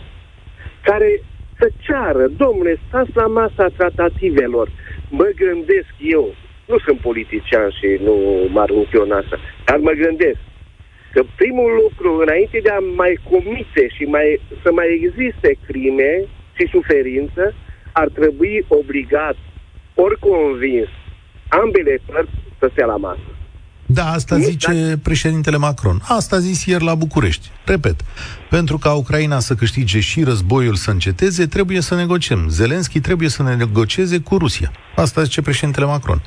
care 0.84 1.22
să 1.60 1.72
ceară, 1.78 2.28
domnule, 2.28 2.80
stați 2.88 3.12
la 3.13 3.28
masa 3.28 3.67
tratativelor. 3.78 4.70
Mă 5.10 5.32
gândesc 5.36 5.93
eu, 6.00 6.36
nu 6.65 6.78
sunt 6.80 7.00
politician 7.00 7.70
și 7.70 8.00
nu 8.04 8.15
mă 8.50 8.60
arunc 8.62 8.88
eu 8.93 9.02
în 9.02 9.12
asta, 9.12 9.38
dar 9.65 9.78
mă 9.78 9.91
gândesc 9.91 10.39
că 11.12 11.24
primul 11.36 11.72
lucru, 11.82 12.17
înainte 12.17 12.60
de 12.63 12.70
a 12.70 12.80
mai 12.80 13.20
comite 13.30 13.88
și 13.96 14.04
mai, 14.04 14.39
să 14.63 14.72
mai 14.72 14.88
existe 15.02 15.58
crime 15.67 16.24
și 16.58 16.67
suferință, 16.67 17.54
ar 17.91 18.08
trebui 18.10 18.65
obligat, 18.67 19.36
ori 19.96 20.20
convins, 20.20 20.89
ambele 21.48 22.00
părți 22.06 22.32
să 22.60 22.70
stea 22.72 22.86
la 22.86 22.96
masă. 22.96 23.37
Da, 23.89 24.04
asta 24.04 24.36
nu, 24.36 24.41
zice 24.41 24.71
dar... 24.71 24.97
președintele 25.04 25.58
Macron. 25.58 25.97
Asta 26.17 26.36
a 26.36 26.39
zis 26.39 26.65
ieri 26.65 26.84
la 26.84 26.95
București. 26.95 27.52
Repet, 27.65 27.95
pentru 28.50 28.78
ca 28.78 28.93
Ucraina 28.93 29.39
să 29.39 29.54
câștige 29.54 30.00
și 30.00 30.23
războiul 30.23 30.76
să 30.76 30.91
înceteze, 30.91 31.45
trebuie 31.45 31.82
să 31.82 31.95
negociem. 31.95 32.45
Zelenski 32.50 33.00
trebuie 33.00 33.30
să 33.30 33.43
ne 33.43 33.56
negocieze 33.56 34.17
cu 34.19 34.38
Rusia. 34.38 34.71
Asta 34.95 35.23
zice 35.23 35.41
președintele 35.41 35.86
Macron. 35.86 36.21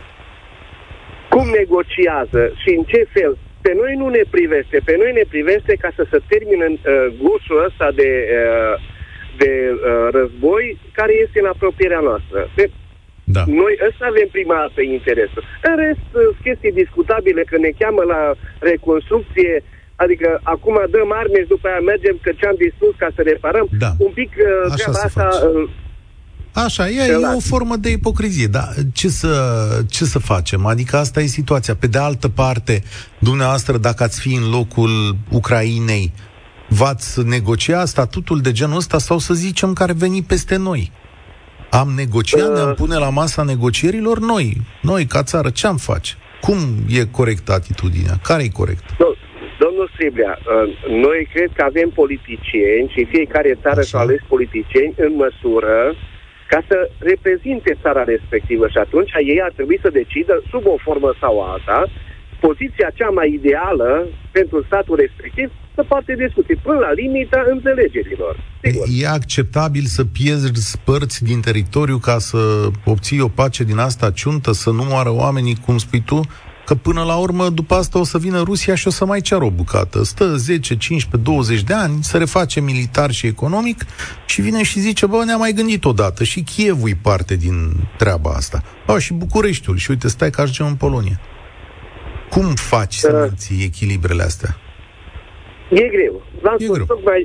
Cum 1.28 1.46
negociază 1.60 2.42
și 2.62 2.70
în 2.78 2.84
ce 2.84 3.08
fel? 3.14 3.38
Pe 3.60 3.72
noi 3.80 3.94
nu 4.02 4.08
ne 4.08 4.22
privește. 4.30 4.80
Pe 4.84 4.94
noi 5.02 5.12
ne 5.12 5.24
privește 5.28 5.72
ca 5.82 5.90
să 5.96 6.06
se 6.10 6.18
termine 6.28 6.66
uh, 6.68 6.78
gusul 7.22 7.64
ăsta 7.68 7.88
de, 8.00 8.10
uh, 8.40 8.74
de 9.42 9.52
uh, 9.72 10.08
război 10.18 10.78
care 10.92 11.12
este 11.24 11.38
în 11.40 11.48
apropierea 11.54 12.02
noastră. 12.08 12.38
De, 12.56 12.70
da. 13.36 13.42
Noi 13.62 13.74
ăsta 13.88 14.04
avem 14.12 14.28
prima 14.36 14.56
dată 14.62 14.80
interesul. 14.96 15.42
În 15.68 15.74
rest, 15.82 16.02
sunt 16.12 16.34
chestii 16.46 16.80
discutabile, 16.82 17.42
că 17.50 17.56
ne 17.66 17.72
cheamă 17.80 18.02
la 18.12 18.20
reconstrucție, 18.70 19.52
adică 20.04 20.28
acum 20.54 20.76
dăm 20.94 21.10
arme 21.20 21.38
și 21.42 21.52
după 21.54 21.66
aia 21.68 21.88
mergem 21.92 22.16
că 22.24 22.30
ce-am 22.38 22.56
distrus 22.64 22.94
ca 23.02 23.08
să 23.16 23.20
reparăm. 23.30 23.66
Da. 23.84 23.90
Un 24.06 24.12
pic 24.20 24.30
uh, 24.38 24.74
treaba 24.76 25.00
asta... 25.08 25.28
Uh, 25.48 25.70
Așa, 26.52 26.88
e, 26.88 27.10
e 27.10 27.16
o 27.36 27.40
formă 27.40 27.76
de 27.76 27.90
ipocrizie, 27.90 28.46
dar 28.46 28.68
ce 28.92 29.08
să, 29.08 29.32
ce 29.90 30.04
să 30.04 30.18
facem? 30.18 30.66
Adică 30.66 30.96
asta 30.96 31.20
e 31.20 31.26
situația. 31.26 31.74
Pe 31.74 31.86
de 31.86 31.98
altă 31.98 32.28
parte, 32.28 32.82
dumneavoastră, 33.18 33.78
dacă 33.78 34.02
ați 34.02 34.20
fi 34.20 34.34
în 34.34 34.50
locul 34.50 35.16
Ucrainei, 35.30 36.12
v-ați 36.68 37.26
negocia 37.26 37.84
statutul 37.84 38.40
de 38.40 38.52
genul 38.52 38.76
ăsta 38.76 38.98
sau 38.98 39.18
să 39.18 39.34
zicem 39.34 39.72
care 39.72 39.92
veni 39.92 40.22
peste 40.22 40.56
noi? 40.56 40.92
Am 41.70 41.88
negociat, 41.96 42.48
uh, 42.48 42.54
ne-am 42.54 42.74
pune 42.74 42.96
la 42.96 43.10
masa 43.10 43.42
negocierilor 43.42 44.18
noi, 44.18 44.56
noi 44.82 45.04
ca 45.06 45.22
țară, 45.22 45.50
ce 45.50 45.66
am 45.66 45.76
face? 45.76 46.12
Cum 46.40 46.58
e 46.88 47.04
corectă 47.18 47.52
atitudinea? 47.52 48.14
Care 48.22 48.42
e 48.42 48.58
corect? 48.62 48.84
Domnul 49.64 49.90
Striblea, 49.92 50.38
uh, 50.38 50.46
noi 51.06 51.28
cred 51.34 51.50
că 51.56 51.62
avem 51.70 51.88
politicieni 52.00 52.92
și 52.94 53.10
fiecare 53.14 53.58
țară 53.62 53.82
și-a 53.82 53.98
ales 53.98 54.20
politicieni 54.28 54.94
în 54.96 55.12
măsură 55.24 55.94
ca 56.52 56.60
să 56.68 56.90
reprezinte 56.98 57.78
țara 57.82 58.04
respectivă 58.04 58.68
și 58.68 58.78
atunci 58.78 59.12
ei 59.32 59.40
ar 59.42 59.52
trebui 59.58 59.78
să 59.84 59.90
decidă, 60.00 60.34
sub 60.50 60.66
o 60.66 60.76
formă 60.86 61.10
sau 61.20 61.34
alta, 61.52 61.80
poziția 62.46 62.88
cea 62.94 63.10
mai 63.18 63.28
ideală 63.38 63.90
pentru 64.32 64.62
statul 64.66 64.96
respectiv 65.04 65.48
să 65.74 65.82
poate 65.82 66.14
discuți 66.24 66.62
până 66.62 66.78
la 66.78 66.92
limita 66.92 67.40
înțelegerilor. 67.54 68.34
Sigur. 68.62 68.86
E 69.02 69.06
acceptabil 69.06 69.84
să 69.96 70.04
pierzi 70.04 70.78
părți 70.84 71.24
din 71.24 71.40
teritoriu 71.40 71.98
ca 71.98 72.18
să 72.18 72.40
obții 72.84 73.20
o 73.20 73.28
pace 73.28 73.62
din 73.64 73.78
asta 73.78 74.10
ciuntă, 74.10 74.52
să 74.52 74.70
nu 74.70 74.84
moară 74.88 75.12
oamenii, 75.12 75.56
cum 75.64 75.78
spui 75.78 76.02
tu? 76.06 76.20
că 76.70 76.76
până 76.76 77.02
la 77.02 77.16
urmă, 77.16 77.48
după 77.48 77.74
asta 77.74 77.98
o 77.98 78.04
să 78.04 78.18
vină 78.18 78.42
Rusia 78.42 78.74
și 78.74 78.86
o 78.86 78.90
să 78.90 79.04
mai 79.04 79.20
ceară 79.20 79.44
o 79.44 79.50
bucată. 79.50 80.04
Stă 80.04 80.36
10, 80.36 80.76
15, 80.76 81.30
20 81.30 81.62
de 81.62 81.74
ani, 81.74 82.02
se 82.02 82.18
reface 82.18 82.60
militar 82.60 83.10
și 83.10 83.26
economic 83.26 83.84
și 84.26 84.40
vine 84.40 84.62
și 84.62 84.80
zice, 84.80 85.06
bă, 85.06 85.22
ne-am 85.24 85.38
mai 85.38 85.52
gândit 85.52 85.84
odată 85.84 86.24
și 86.24 86.40
Chievul 86.40 86.88
e 86.88 86.98
parte 87.02 87.36
din 87.36 87.54
treaba 87.98 88.30
asta. 88.30 88.62
Bă, 88.86 88.98
și 88.98 89.12
Bucureștiul. 89.12 89.76
Și 89.76 89.90
uite, 89.90 90.08
stai 90.08 90.30
că 90.30 90.40
ajungem 90.40 90.66
în 90.66 90.74
Polonia. 90.74 91.20
Cum 92.30 92.46
faci 92.54 92.94
să 92.94 93.12
uh. 93.12 93.20
menții 93.20 93.64
echilibrele 93.64 94.22
astea? 94.22 94.52
E 95.70 95.86
greu. 95.96 96.14
V-am 96.42 96.56
e 96.58 96.64
spus, 96.64 96.76
greu. 96.76 96.86
Tocmai, 96.86 97.20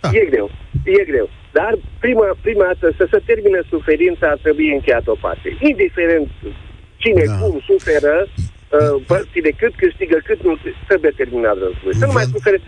da. 0.00 0.08
E 0.18 0.24
greu. 0.30 0.50
E 0.84 1.04
greu. 1.10 1.28
Dar 1.58 1.72
prima, 2.04 2.26
prima 2.46 2.64
dată 2.70 2.86
să 2.98 3.04
se 3.12 3.18
termine 3.30 3.60
suferința 3.68 4.26
ar 4.34 4.38
trebui 4.42 4.68
încheiat 4.72 5.06
o 5.06 5.16
parte. 5.20 5.48
Indiferent 5.70 6.28
cine 6.96 7.24
da. 7.24 7.36
cum 7.38 7.54
suferă, 7.70 8.16
uh, 8.26 9.02
părțile 9.06 9.50
cât 9.60 9.74
câștigă, 9.82 10.16
cât 10.24 10.40
nu 10.42 10.54
trebuie 10.88 11.12
terminat 11.20 11.56
războiul. 11.64 11.98
Să 11.98 12.06
nu 12.06 12.12
mai 12.12 12.24
sufere 12.36 12.58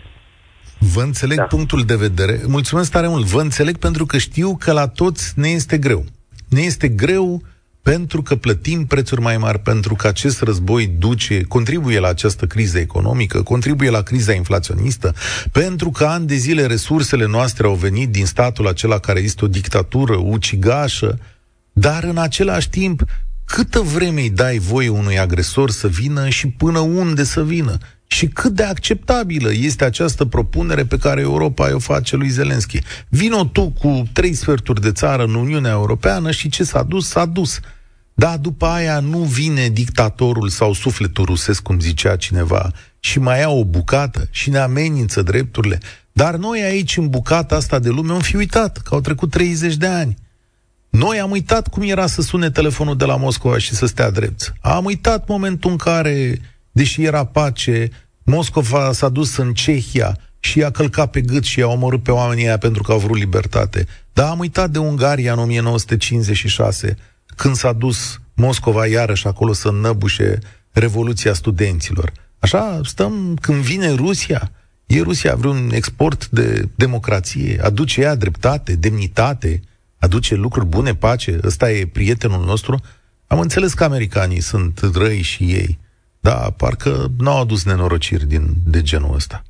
Vă 0.93 1.03
înțeleg 1.03 1.37
da. 1.37 1.43
punctul 1.45 1.83
de 1.83 1.95
vedere. 1.95 2.41
Mulțumesc 2.47 2.91
tare 2.91 3.09
mult. 3.09 3.25
Vă 3.25 3.41
înțeleg 3.41 3.77
pentru 3.77 4.07
că 4.07 4.19
știu 4.19 4.57
că 4.57 4.73
la 4.73 4.89
toți 4.89 5.33
ne 5.37 5.49
este 5.49 5.79
greu. 5.79 6.05
Ne 6.49 6.61
este 6.61 6.89
greu 6.89 7.43
pentru 7.85 8.23
că 8.23 8.37
plătim 8.37 8.87
prețuri 8.87 9.21
mai 9.21 9.37
mari, 9.37 9.59
pentru 9.59 9.95
că 9.95 10.07
acest 10.07 10.43
război 10.43 10.87
duce, 10.87 11.43
contribuie 11.43 11.99
la 11.99 12.09
această 12.09 12.47
criză 12.47 12.79
economică, 12.79 13.43
contribuie 13.43 13.91
la 13.91 14.03
criza 14.03 14.33
inflaționistă, 14.33 15.15
pentru 15.53 15.91
că 15.91 16.05
ani 16.05 16.27
de 16.27 16.35
zile 16.35 16.67
resursele 16.67 17.27
noastre 17.27 17.67
au 17.67 17.75
venit 17.75 18.11
din 18.11 18.27
statul 18.27 18.67
acela 18.67 18.99
care 18.99 19.21
este 19.21 19.45
o 19.45 19.49
dictatură 19.49 20.17
ucigașă, 20.17 21.19
dar 21.73 22.05
în 22.05 22.19
același 22.19 22.69
timp 22.69 23.05
câtă 23.45 23.81
vreme 23.81 24.21
îi 24.21 24.31
dai 24.31 24.59
voie 24.59 24.89
unui 24.89 25.19
agresor 25.19 25.71
să 25.71 25.89
vină 25.89 26.29
și 26.29 26.47
până 26.49 26.79
unde 26.79 27.25
să 27.25 27.45
vină? 27.45 27.79
Și 28.07 28.29
cât 28.29 28.53
de 28.53 28.63
acceptabilă 28.63 29.53
este 29.53 29.85
această 29.85 30.25
propunere 30.25 30.85
pe 30.85 30.99
care 30.99 31.21
Europa 31.21 31.75
o 31.75 31.79
face 31.79 32.17
lui 32.17 32.29
Zelenski. 32.29 32.79
Vino 33.09 33.45
tu 33.45 33.71
cu 33.71 34.03
trei 34.13 34.35
sferturi 34.35 34.81
de 34.81 34.93
țară 34.93 35.25
în 35.25 35.35
Uniunea 35.35 35.71
Europeană 35.71 36.31
și 36.31 36.49
ce 36.49 36.65
s-a 36.65 36.83
dus, 36.83 37.09
s-a 37.09 37.25
dus. 37.25 37.61
Da, 38.15 38.37
după 38.37 38.67
aia 38.67 39.01
nu 39.01 39.19
vine 39.19 39.69
dictatorul 39.69 40.49
sau 40.49 40.73
sufletul 40.73 41.25
rusesc, 41.25 41.63
cum 41.63 41.81
zicea 41.81 42.17
cineva, 42.17 42.71
și 43.01 43.19
mai 43.19 43.39
ia 43.39 43.49
o 43.49 43.65
bucată 43.65 44.29
și 44.31 44.51
ne 44.51 44.59
amenință 44.59 45.23
drepturile. 45.23 45.81
Dar 46.13 46.37
noi 46.37 46.63
aici, 46.63 46.97
în 46.97 47.09
bucata 47.09 47.57
asta 47.57 47.79
de 47.79 47.89
lume, 47.89 48.13
am 48.13 48.21
fi 48.21 48.37
uitat 48.37 48.77
că 48.77 48.95
au 48.95 49.01
trecut 49.01 49.31
30 49.31 49.77
de 49.77 49.87
ani. 49.87 50.17
Noi 50.89 51.21
am 51.21 51.31
uitat 51.31 51.69
cum 51.69 51.83
era 51.83 52.07
să 52.07 52.23
sune 52.23 52.51
telefonul 52.51 52.97
de 52.97 53.05
la 53.05 53.17
Moscova 53.17 53.59
și 53.59 53.75
să 53.75 53.87
stea 53.87 54.11
drept. 54.11 54.53
Am 54.61 54.85
uitat 54.85 55.29
momentul 55.29 55.71
în 55.71 55.77
care, 55.77 56.41
deși 56.75 57.03
era 57.03 57.25
pace, 57.25 57.89
Moscova 58.23 58.93
s-a 58.93 59.09
dus 59.09 59.37
în 59.37 59.55
Cehia 59.55 60.19
și 60.39 60.59
i-a 60.59 60.71
călcat 60.71 61.11
pe 61.11 61.21
gât 61.21 61.45
și 61.45 61.59
i-a 61.59 61.67
omorât 61.67 62.03
pe 62.03 62.11
oamenii 62.11 62.47
aia 62.47 62.59
pentru 62.59 62.83
că 62.83 62.93
au 62.93 62.99
vrut 62.99 63.17
libertate. 63.17 63.87
Dar 64.13 64.31
am 64.31 64.39
uitat 64.39 64.71
de 64.71 64.79
Ungaria 64.79 65.33
în 65.33 65.39
1956, 65.39 66.97
când 67.37 67.55
s-a 67.55 67.73
dus 67.73 68.21
Moscova 68.35 68.87
iarăși 68.87 69.27
acolo 69.27 69.53
să 69.53 69.71
năbușe 69.71 70.39
Revoluția 70.73 71.33
studenților. 71.33 72.13
Așa 72.39 72.81
stăm 72.85 73.39
când 73.41 73.63
vine 73.63 73.91
Rusia. 73.91 74.51
E 74.87 75.01
Rusia 75.01 75.35
vreun 75.35 75.71
export 75.73 76.29
de 76.29 76.69
democrație? 76.75 77.61
Aduce 77.63 78.01
ea 78.01 78.15
dreptate, 78.15 78.75
demnitate? 78.75 79.63
aduce 80.05 80.35
lucruri 80.35 80.67
bune, 80.67 80.95
pace, 80.95 81.39
ăsta 81.45 81.71
e 81.71 81.87
prietenul 81.87 82.45
nostru, 82.45 82.81
am 83.27 83.41
înțeles 83.41 83.75
că 83.75 83.85
americanii 83.85 84.41
sunt 84.41 84.81
răi 84.95 85.23
și 85.23 85.43
ei, 85.43 85.79
da, 86.29 86.39
parcă 86.57 86.91
n-au 87.19 87.41
adus 87.41 87.65
nenorociri 87.65 88.27
din, 88.35 88.45
de 88.67 88.81
genul 88.83 89.15
ăsta. 89.15 89.43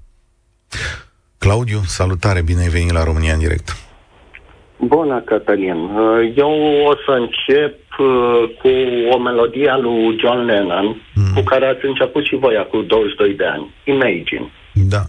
Claudiu, 1.39 1.81
salutare, 1.99 2.43
bine 2.43 2.61
ai 2.61 2.69
venit 2.69 2.93
la 2.93 3.05
România 3.05 3.33
în 3.33 3.39
direct. 3.39 3.69
Bună, 4.77 5.21
Cătălin. 5.21 5.79
Eu 6.37 6.53
o 6.91 6.95
să 7.05 7.13
încep 7.23 7.79
uh, 7.99 8.57
cu 8.61 8.73
o 9.15 9.19
melodie 9.19 9.69
a 9.71 9.77
lui 9.77 10.19
John 10.19 10.41
Lennon, 10.45 10.87
mm. 11.15 11.35
cu 11.35 11.41
care 11.41 11.67
ați 11.67 11.85
început 11.85 12.25
și 12.25 12.37
voi 12.37 12.57
acum 12.57 12.87
22 12.87 13.35
de 13.35 13.45
ani. 13.45 13.75
Imagine. 13.85 14.51
Da. 14.73 15.03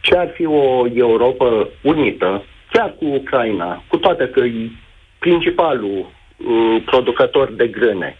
Ce 0.00 0.16
ar 0.16 0.30
fi 0.34 0.46
o 0.46 0.86
Europa 0.94 1.68
unită 1.82 2.44
chiar 2.72 2.94
cu 2.98 3.04
Ucraina, 3.04 3.82
cu 3.88 3.96
toate 3.96 4.28
că 4.28 4.40
e 4.40 4.70
principalul 5.18 5.98
uh, 5.98 6.82
producător 6.84 7.52
de 7.52 7.66
grâne, 7.66 8.16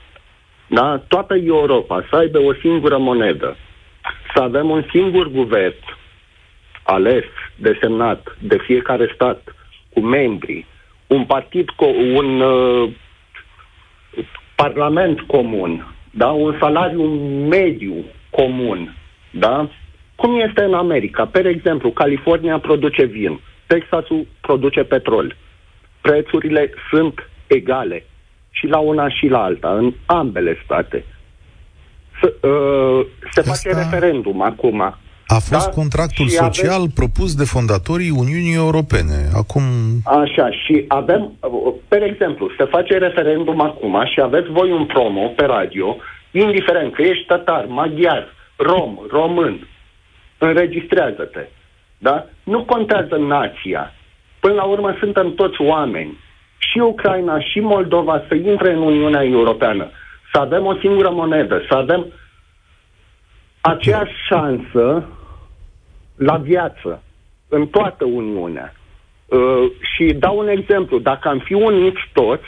da? 0.75 1.03
toată 1.09 1.35
Europa 1.35 2.07
să 2.11 2.17
aibă 2.17 2.39
o 2.39 2.55
singură 2.55 2.99
monedă, 2.99 3.57
să 4.35 4.43
avem 4.43 4.71
un 4.71 4.85
singur 4.91 5.29
guvern 5.31 5.75
ales, 6.83 7.25
desemnat 7.57 8.37
de 8.39 8.57
fiecare 8.57 9.11
stat 9.15 9.55
cu 9.93 10.01
membri, 10.01 10.67
un 11.07 11.25
partid, 11.25 11.69
co- 11.71 12.17
un 12.17 12.41
uh, 12.41 12.91
parlament 14.55 15.21
comun, 15.21 15.95
da? 16.11 16.29
un 16.29 16.57
salariu 16.61 17.03
mediu 17.49 18.05
comun, 18.31 18.97
da? 19.31 19.69
cum 20.15 20.41
este 20.41 20.65
în 20.65 20.75
America. 20.75 21.27
Per 21.27 21.47
exemplu, 21.47 21.91
California 21.91 22.59
produce 22.59 23.05
vin, 23.05 23.41
Texasul 23.67 24.27
produce 24.41 24.83
petrol. 24.83 25.37
Prețurile 26.01 26.71
sunt 26.91 27.31
egale 27.47 28.05
și 28.59 28.67
la 28.67 28.79
una 28.79 29.09
și 29.09 29.27
la 29.27 29.43
alta, 29.43 29.69
în 29.75 29.93
ambele 30.07 30.57
state. 30.65 31.05
S- 32.21 32.47
uh, 32.47 33.07
se 33.33 33.41
Asta- 33.41 33.53
face 33.53 33.69
referendum 33.85 34.43
acum. 34.43 34.81
A 35.27 35.39
fost 35.39 35.65
Da? 35.67 35.73
contractul 35.75 36.25
Și 36.29 36.31
social 36.35 36.81
avem- 36.81 36.95
propus 36.95 37.35
de 37.35 37.45
fondatorii 37.45 38.11
Uniunii 38.11 38.55
Europene. 38.55 39.19
Acum, 39.35 39.63
Așa, 40.05 40.51
și 40.51 40.85
avem, 40.89 41.33
per 41.89 42.03
exemplu, 42.03 42.51
se 42.59 42.65
face 42.65 42.99
referendum 42.99 43.61
acum 43.61 44.03
și 44.13 44.21
aveți 44.21 44.49
voi 44.51 44.71
un 44.73 44.87
promo 44.87 45.27
pe 45.37 45.45
radio, 45.45 45.97
indiferent 46.31 46.95
că 46.95 47.03
ești 47.03 47.25
tătar, 47.27 47.65
maghiar, 47.69 48.27
rom, 48.57 48.99
român, 49.11 49.69
înregistrează-te. 50.39 51.49
Da? 51.99 52.27
Nu 52.43 52.65
contează 52.65 53.17
nația. 53.17 53.93
Până 54.41 54.55
la 54.55 54.63
urmă 54.65 54.97
suntem 55.01 55.35
toți 55.35 55.61
oameni. 55.61 56.19
Și 56.71 56.79
Ucraina 56.79 57.41
și 57.41 57.61
Moldova 57.61 58.25
să 58.29 58.35
intre 58.35 58.73
în 58.73 58.83
Uniunea 58.83 59.25
Europeană. 59.25 59.91
Să 60.33 60.39
avem 60.41 60.65
o 60.67 60.75
singură 60.79 61.11
monedă, 61.11 61.63
să 61.69 61.75
avem 61.75 62.07
aceeași 63.61 64.13
șansă 64.29 65.09
la 66.17 66.37
viață 66.37 67.03
în 67.49 67.67
toată 67.67 68.05
Uniunea. 68.05 68.75
Uh, 69.27 69.71
și 69.95 70.13
dau 70.13 70.39
un 70.39 70.49
exemplu. 70.49 70.99
Dacă 70.99 71.29
am 71.29 71.39
fi 71.39 71.53
uniți 71.55 72.01
toți, 72.13 72.45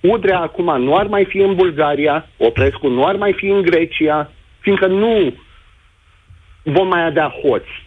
Udrea 0.00 0.38
acum 0.38 0.82
nu 0.82 0.96
ar 0.96 1.06
mai 1.06 1.24
fi 1.28 1.38
în 1.38 1.54
Bulgaria, 1.54 2.28
Oprescu 2.36 2.88
nu 2.88 3.04
ar 3.06 3.16
mai 3.16 3.32
fi 3.32 3.46
în 3.46 3.62
Grecia, 3.62 4.30
fiindcă 4.60 4.86
nu 4.86 5.34
vom 6.62 6.88
mai 6.88 7.06
avea 7.06 7.32
hoți. 7.42 7.84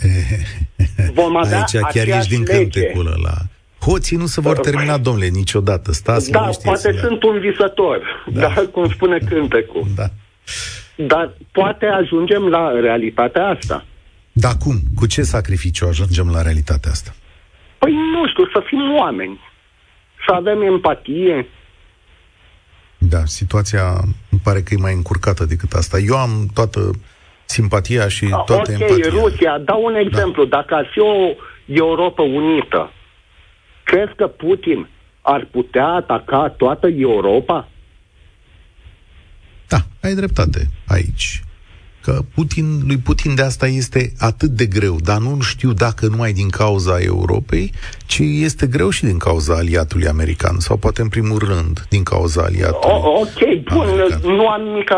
Vom 1.18 1.36
avea 1.36 1.58
aici 1.58 1.72
chiar 1.72 1.86
ești 1.86 1.98
aceeași 1.98 2.28
din 2.28 2.42
lege. 2.42 2.58
cântecul 2.58 3.06
ăla. 3.06 3.36
Hoții 3.86 4.16
nu 4.16 4.26
se 4.26 4.40
vor 4.40 4.58
termina, 4.58 4.98
domnule, 4.98 5.26
niciodată. 5.26 5.92
Stați 5.92 6.30
Da, 6.30 6.40
liniștiți. 6.40 6.66
poate 6.66 6.98
sunt 7.00 7.22
un 7.22 7.38
visător, 7.38 8.24
Da. 8.26 8.40
da. 8.40 8.52
da, 8.54 8.60
cum 8.72 8.88
spune 8.88 9.18
cântecul. 9.28 9.86
Da. 9.94 10.06
Dar 10.96 11.34
poate 11.52 11.86
ajungem 11.86 12.42
la 12.48 12.80
realitatea 12.80 13.46
asta. 13.46 13.84
Dar 14.32 14.52
cum? 14.58 14.74
Cu 14.94 15.06
ce 15.06 15.22
sacrificiu 15.22 15.86
ajungem 15.86 16.30
la 16.30 16.42
realitatea 16.42 16.90
asta? 16.90 17.14
Păi 17.78 17.92
nu 17.92 18.28
știu, 18.28 18.44
să 18.46 18.62
fim 18.66 18.96
oameni. 18.98 19.40
Să 20.26 20.34
avem 20.34 20.62
empatie. 20.62 21.46
Da, 22.98 23.24
situația 23.24 23.84
îmi 24.30 24.40
pare 24.44 24.60
că 24.60 24.74
e 24.74 24.80
mai 24.80 24.94
încurcată 24.94 25.44
decât 25.44 25.72
asta. 25.72 25.98
Eu 25.98 26.16
am 26.16 26.46
toată 26.54 26.90
simpatia 27.44 28.08
și 28.08 28.26
toată 28.28 28.72
ok, 28.72 28.80
empatia. 28.80 29.10
Rusia, 29.10 29.58
dau 29.58 29.84
un 29.84 29.94
exemplu. 29.94 30.44
Da. 30.44 30.56
Dacă 30.56 30.74
ar 30.74 30.88
fi 30.92 30.98
o 30.98 31.34
Europa 31.66 32.22
unită, 32.22 32.90
crezi 33.90 34.14
că 34.16 34.26
Putin 34.26 34.88
ar 35.20 35.48
putea 35.50 35.86
ataca 35.86 36.54
toată 36.56 36.86
Europa? 36.88 37.68
Da, 39.68 39.76
ai 40.02 40.14
dreptate 40.14 40.60
aici. 40.86 41.40
Că 42.02 42.18
Putin, 42.34 42.66
lui 42.86 42.98
Putin 42.98 43.34
de 43.34 43.42
asta 43.42 43.66
este 43.66 44.12
atât 44.18 44.48
de 44.48 44.66
greu, 44.66 44.96
dar 45.04 45.18
nu 45.18 45.40
știu 45.40 45.72
dacă 45.72 46.06
numai 46.06 46.32
din 46.32 46.48
cauza 46.48 46.96
Europei, 47.00 47.72
ci 48.06 48.18
este 48.18 48.66
greu 48.66 48.90
și 48.90 49.04
din 49.04 49.18
cauza 49.18 49.54
aliatului 49.54 50.06
american, 50.06 50.56
sau 50.58 50.76
poate 50.76 51.00
în 51.02 51.08
primul 51.08 51.38
rând 51.38 51.86
din 51.88 52.02
cauza 52.02 52.42
aliatului. 52.42 52.96
O, 53.04 53.20
ok, 53.20 53.40
bun, 53.72 53.88
American. 53.88 54.20
nu 54.38 54.48
am 54.48 54.62
nimic 54.62 54.90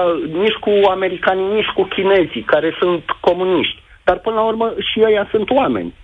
nici 0.42 0.58
cu 0.60 0.70
americanii, 0.90 1.54
nici 1.54 1.72
cu 1.74 1.82
chinezii, 1.82 2.42
care 2.42 2.76
sunt 2.78 3.04
comuniști. 3.20 3.82
Dar 4.04 4.18
până 4.18 4.34
la 4.36 4.46
urmă 4.46 4.74
și 4.78 4.98
ei 5.00 5.28
sunt 5.30 5.50
oameni. 5.50 5.94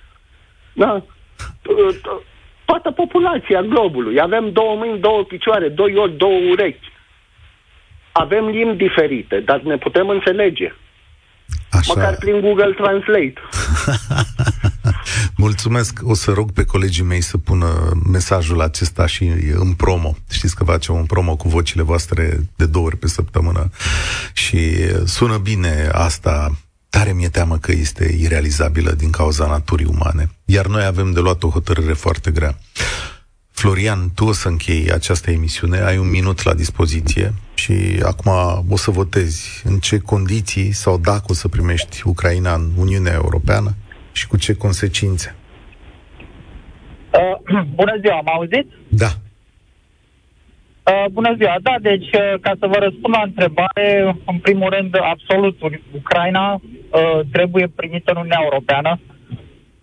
Da? 0.73 1.03
T- 2.65 2.71
t- 2.71 2.75
Toată 2.85 2.91
populația 2.91 3.63
globului. 3.63 4.21
Avem 4.21 4.53
două 4.53 4.75
mâini, 4.77 4.99
două 4.99 5.23
picioare, 5.23 5.69
doi 5.69 5.95
ochi, 5.97 6.17
două 6.17 6.39
urechi. 6.51 6.93
Avem 8.13 8.47
limbi 8.47 8.77
diferite, 8.77 9.41
dar 9.41 9.61
ne 9.61 9.77
putem 9.77 10.09
înțelege. 10.09 10.75
Așa. 11.71 11.93
Măcar 11.95 12.17
prin 12.17 12.41
Google 12.41 12.73
Translate. 12.77 13.35
Mulțumesc. 15.37 16.01
O 16.03 16.15
să 16.15 16.31
rog 16.31 16.53
pe 16.53 16.65
colegii 16.65 17.05
mei 17.05 17.21
să 17.21 17.39
pună 17.39 17.67
mesajul 18.13 18.61
acesta 18.61 19.07
și 19.07 19.33
în 19.55 19.73
promo. 19.73 20.17
Știți 20.31 20.57
că 20.57 20.65
facem 20.65 20.95
un 20.95 21.05
promo 21.05 21.37
cu 21.37 21.49
vocile 21.49 21.83
voastre 21.83 22.39
de 22.57 22.67
două 22.67 22.87
ori 22.87 22.97
pe 22.97 23.07
săptămână 23.07 23.71
și 24.33 24.59
sună 25.05 25.37
bine 25.37 25.89
asta. 25.93 26.51
Tare 26.95 27.13
mi-e 27.13 27.29
teamă 27.29 27.57
că 27.57 27.73
este 27.73 28.17
irealizabilă 28.21 28.91
din 28.91 29.11
cauza 29.11 29.47
naturii 29.47 29.87
umane. 29.87 30.29
Iar 30.45 30.67
noi 30.67 30.85
avem 30.85 31.13
de 31.13 31.21
luat 31.21 31.43
o 31.43 31.49
hotărâre 31.49 31.93
foarte 31.93 32.31
grea. 32.31 32.55
Florian, 33.51 34.11
tu 34.15 34.25
o 34.25 34.33
să 34.33 34.49
închei 34.49 34.91
această 34.93 35.31
emisiune, 35.31 35.79
ai 35.79 35.99
un 35.99 36.11
minut 36.11 36.43
la 36.43 36.55
dispoziție 36.55 37.33
și 37.55 37.73
acum 38.03 38.33
o 38.69 38.77
să 38.77 38.91
votezi 38.91 39.63
în 39.65 39.79
ce 39.79 39.99
condiții 39.99 40.73
sau 40.73 40.99
dacă 40.99 41.25
o 41.27 41.33
să 41.33 41.49
primești 41.49 42.03
Ucraina 42.05 42.55
în 42.55 42.71
Uniunea 42.77 43.13
Europeană 43.13 43.75
și 44.13 44.27
cu 44.27 44.37
ce 44.37 44.55
consecințe. 44.55 45.35
Uh, 47.13 47.65
bună 47.79 47.93
ziua, 48.01 48.17
am 48.17 48.29
auzit? 48.37 48.67
Da. 48.89 49.11
Uh, 50.91 51.05
bună 51.13 51.35
ziua, 51.37 51.57
da, 51.63 51.75
deci 51.81 52.11
uh, 52.13 52.35
ca 52.41 52.53
să 52.61 52.67
vă 52.67 52.77
răspund 52.79 53.15
la 53.15 53.23
întrebare, 53.25 54.17
în 54.27 54.39
primul 54.39 54.71
rând, 54.71 54.97
absolut, 55.01 55.57
Ucraina 55.95 56.53
uh, 56.53 57.21
trebuie 57.33 57.67
primită 57.75 58.11
în 58.11 58.17
Uniunea 58.17 58.41
Europeană, 58.43 59.01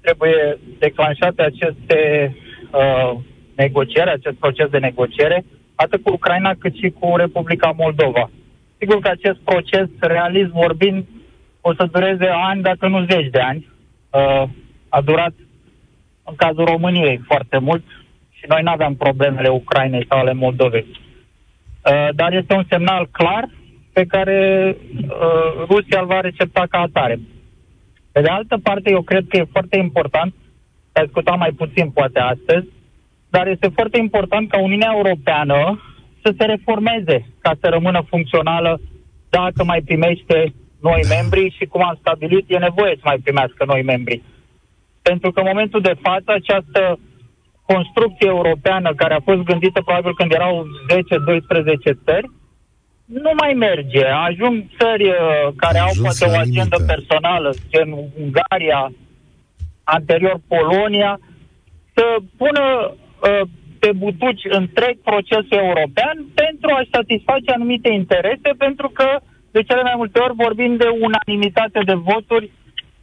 trebuie 0.02 0.58
declanșate 0.80 1.42
aceste 1.42 2.00
uh, 2.72 3.20
negocieri, 3.56 4.10
acest 4.10 4.36
proces 4.36 4.70
de 4.70 4.78
negociere, 4.78 5.46
atât 5.76 6.04
cu 6.04 6.12
Ucraina 6.12 6.54
cât 6.60 6.76
și 6.76 6.90
cu 7.00 7.16
Republica 7.16 7.74
Moldova. 7.78 8.30
Sigur 8.78 9.00
că 9.00 9.10
acest 9.10 9.40
proces, 9.40 9.88
realist 10.00 10.50
vorbind, 10.50 11.06
o 11.62 11.74
să 11.74 11.88
dureze 11.92 12.28
ani, 12.28 12.62
dacă 12.62 12.88
nu 12.88 13.06
zeci 13.06 13.30
de 13.30 13.40
ani. 13.40 13.68
Uh, 14.10 14.44
a 14.90 15.02
durat 15.02 15.34
în 16.24 16.36
cazul 16.36 16.66
României 16.66 17.22
foarte 17.28 17.58
mult 17.58 17.84
și 18.42 18.48
noi 18.48 18.62
nu 18.62 18.72
aveam 18.72 18.96
problemele 18.96 19.50
Ucrainei 19.50 20.06
sau 20.10 20.20
ale 20.20 20.34
Moldovei. 20.34 20.86
Uh, 20.90 22.08
dar 22.16 22.34
este 22.34 22.54
un 22.54 22.66
semnal 22.70 23.08
clar 23.12 23.50
pe 23.94 24.06
care 24.06 24.38
uh, 25.02 25.66
Rusia 25.70 26.00
îl 26.00 26.06
va 26.06 26.20
recepta 26.20 26.66
ca 26.70 26.80
atare. 26.80 27.20
Pe 28.12 28.22
de 28.22 28.28
altă 28.30 28.58
parte, 28.64 28.90
eu 28.92 29.02
cred 29.02 29.26
că 29.30 29.38
e 29.38 29.56
foarte 29.56 29.78
important, 29.78 30.34
s-a 30.92 31.04
discutat 31.04 31.38
mai 31.38 31.52
puțin 31.52 31.90
poate 31.90 32.20
astăzi, 32.20 32.68
dar 33.30 33.48
este 33.48 33.68
foarte 33.68 33.98
important 33.98 34.50
ca 34.50 34.60
Uniunea 34.62 34.92
Europeană 34.96 35.82
să 36.24 36.34
se 36.38 36.46
reformeze 36.46 37.28
ca 37.42 37.52
să 37.62 37.68
rămână 37.70 38.06
funcțională 38.10 38.82
dacă 39.30 39.64
mai 39.64 39.82
primește 39.82 40.54
noi 40.82 41.02
membri 41.10 41.56
și 41.58 41.66
cum 41.66 41.84
am 41.84 41.98
stabilit, 42.00 42.46
e 42.48 42.58
nevoie 42.58 42.94
să 42.96 43.02
mai 43.04 43.18
primească 43.24 43.66
noi 43.66 43.82
membri. 43.84 44.22
Pentru 45.02 45.32
că 45.32 45.40
în 45.40 45.48
momentul 45.48 45.82
de 45.82 45.96
față 46.02 46.32
această 46.32 47.00
construcție 47.66 48.28
europeană 48.28 48.94
care 48.96 49.14
a 49.14 49.20
fost 49.20 49.42
gândită 49.42 49.82
probabil 49.82 50.14
când 50.16 50.32
erau 50.32 50.66
10-12 51.92 52.04
țări, 52.06 52.28
nu 53.06 53.32
mai 53.42 53.54
merge. 53.54 54.06
Ajung 54.06 54.64
țări 54.80 55.08
uh, 55.08 55.18
care 55.56 55.78
au 55.80 55.88
Ajuns 55.88 56.20
poate 56.20 56.34
o 56.34 56.36
la 56.36 56.40
agendă 56.40 56.76
limită. 56.78 56.94
personală, 56.94 57.54
gen 57.70 57.90
Ungaria, 58.22 58.92
anterior 59.84 60.40
Polonia, 60.48 61.20
să 61.94 62.06
pună 62.38 62.64
uh, 62.92 63.42
pe 63.80 63.92
butuci 63.96 64.44
întreg 64.50 64.96
procesul 65.04 65.58
european 65.68 66.18
pentru 66.34 66.70
a 66.78 66.82
satisface 66.92 67.52
anumite 67.52 67.90
interese, 67.90 68.50
pentru 68.58 68.90
că 68.90 69.08
de 69.52 69.62
cele 69.62 69.82
mai 69.82 69.94
multe 69.96 70.20
ori 70.20 70.34
vorbim 70.46 70.76
de 70.76 70.88
unanimitate 71.08 71.80
de 71.86 71.94
voturi 71.94 72.52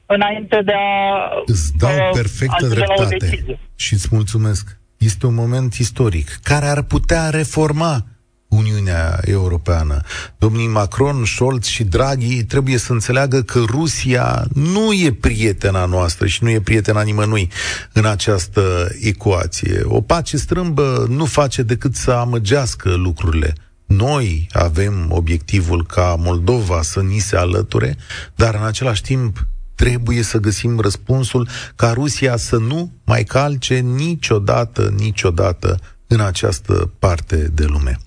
înainte 0.08 0.62
de 0.64 0.72
a 0.72 1.28
Îți 1.46 1.72
dau 1.76 1.90
uh, 1.90 2.10
perfectă 2.12 2.54
ajunge 2.56 2.78
la 2.78 2.84
o 2.96 3.04
dreptate 3.04 3.16
decizie. 3.26 3.58
și 3.74 3.92
îți 3.92 4.08
mulțumesc. 4.10 4.78
Este 4.96 5.26
un 5.26 5.34
moment 5.34 5.74
istoric 5.74 6.38
care 6.42 6.66
ar 6.66 6.82
putea 6.82 7.30
reforma 7.30 8.04
Uniunea 8.48 9.20
Europeană. 9.24 10.00
Domnii 10.38 10.66
Macron, 10.66 11.24
Scholz 11.24 11.64
și 11.64 11.84
Draghi 11.84 12.44
trebuie 12.44 12.76
să 12.78 12.92
înțeleagă 12.92 13.42
că 13.42 13.62
Rusia 13.66 14.44
nu 14.54 14.92
e 14.92 15.12
prietena 15.12 15.84
noastră 15.84 16.26
și 16.26 16.42
nu 16.42 16.50
e 16.50 16.60
prietena 16.60 17.02
nimănui 17.02 17.48
în 17.92 18.04
această 18.04 18.88
ecuație. 19.00 19.80
O 19.84 20.00
pace 20.00 20.36
strâmbă 20.36 21.06
nu 21.08 21.24
face 21.24 21.62
decât 21.62 21.94
să 21.94 22.10
amăgească 22.10 22.94
lucrurile. 22.94 23.52
Noi 23.86 24.48
avem 24.52 25.06
obiectivul 25.10 25.86
ca 25.86 26.16
Moldova 26.18 26.82
să 26.82 27.00
ni 27.00 27.18
se 27.18 27.36
alăture, 27.36 27.96
dar 28.34 28.54
în 28.54 28.64
același 28.64 29.02
timp 29.02 29.46
trebuie 29.78 30.22
să 30.22 30.38
găsim 30.38 30.80
răspunsul 30.80 31.48
ca 31.76 31.92
Rusia 31.92 32.36
să 32.36 32.56
nu 32.56 32.92
mai 33.04 33.24
calce 33.24 33.78
niciodată, 33.78 34.94
niciodată 34.96 35.78
în 36.06 36.20
această 36.20 36.90
parte 36.98 37.36
de 37.36 37.64
lume. 37.64 37.98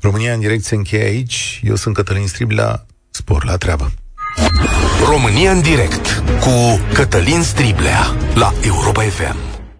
România 0.00 0.32
în 0.32 0.40
direct 0.40 0.64
se 0.64 0.74
încheie 0.74 1.04
aici. 1.04 1.60
Eu 1.64 1.74
sunt 1.74 1.94
Cătălin 1.94 2.26
Striblea. 2.26 2.86
Spor 3.10 3.44
la 3.44 3.56
treabă. 3.56 3.92
România 5.08 5.50
în 5.50 5.60
direct 5.60 6.22
cu 6.40 6.80
Cătălin 6.92 7.42
Striblea 7.42 8.16
la 8.34 8.52
Europa 8.62 9.02
FM. 9.02 9.49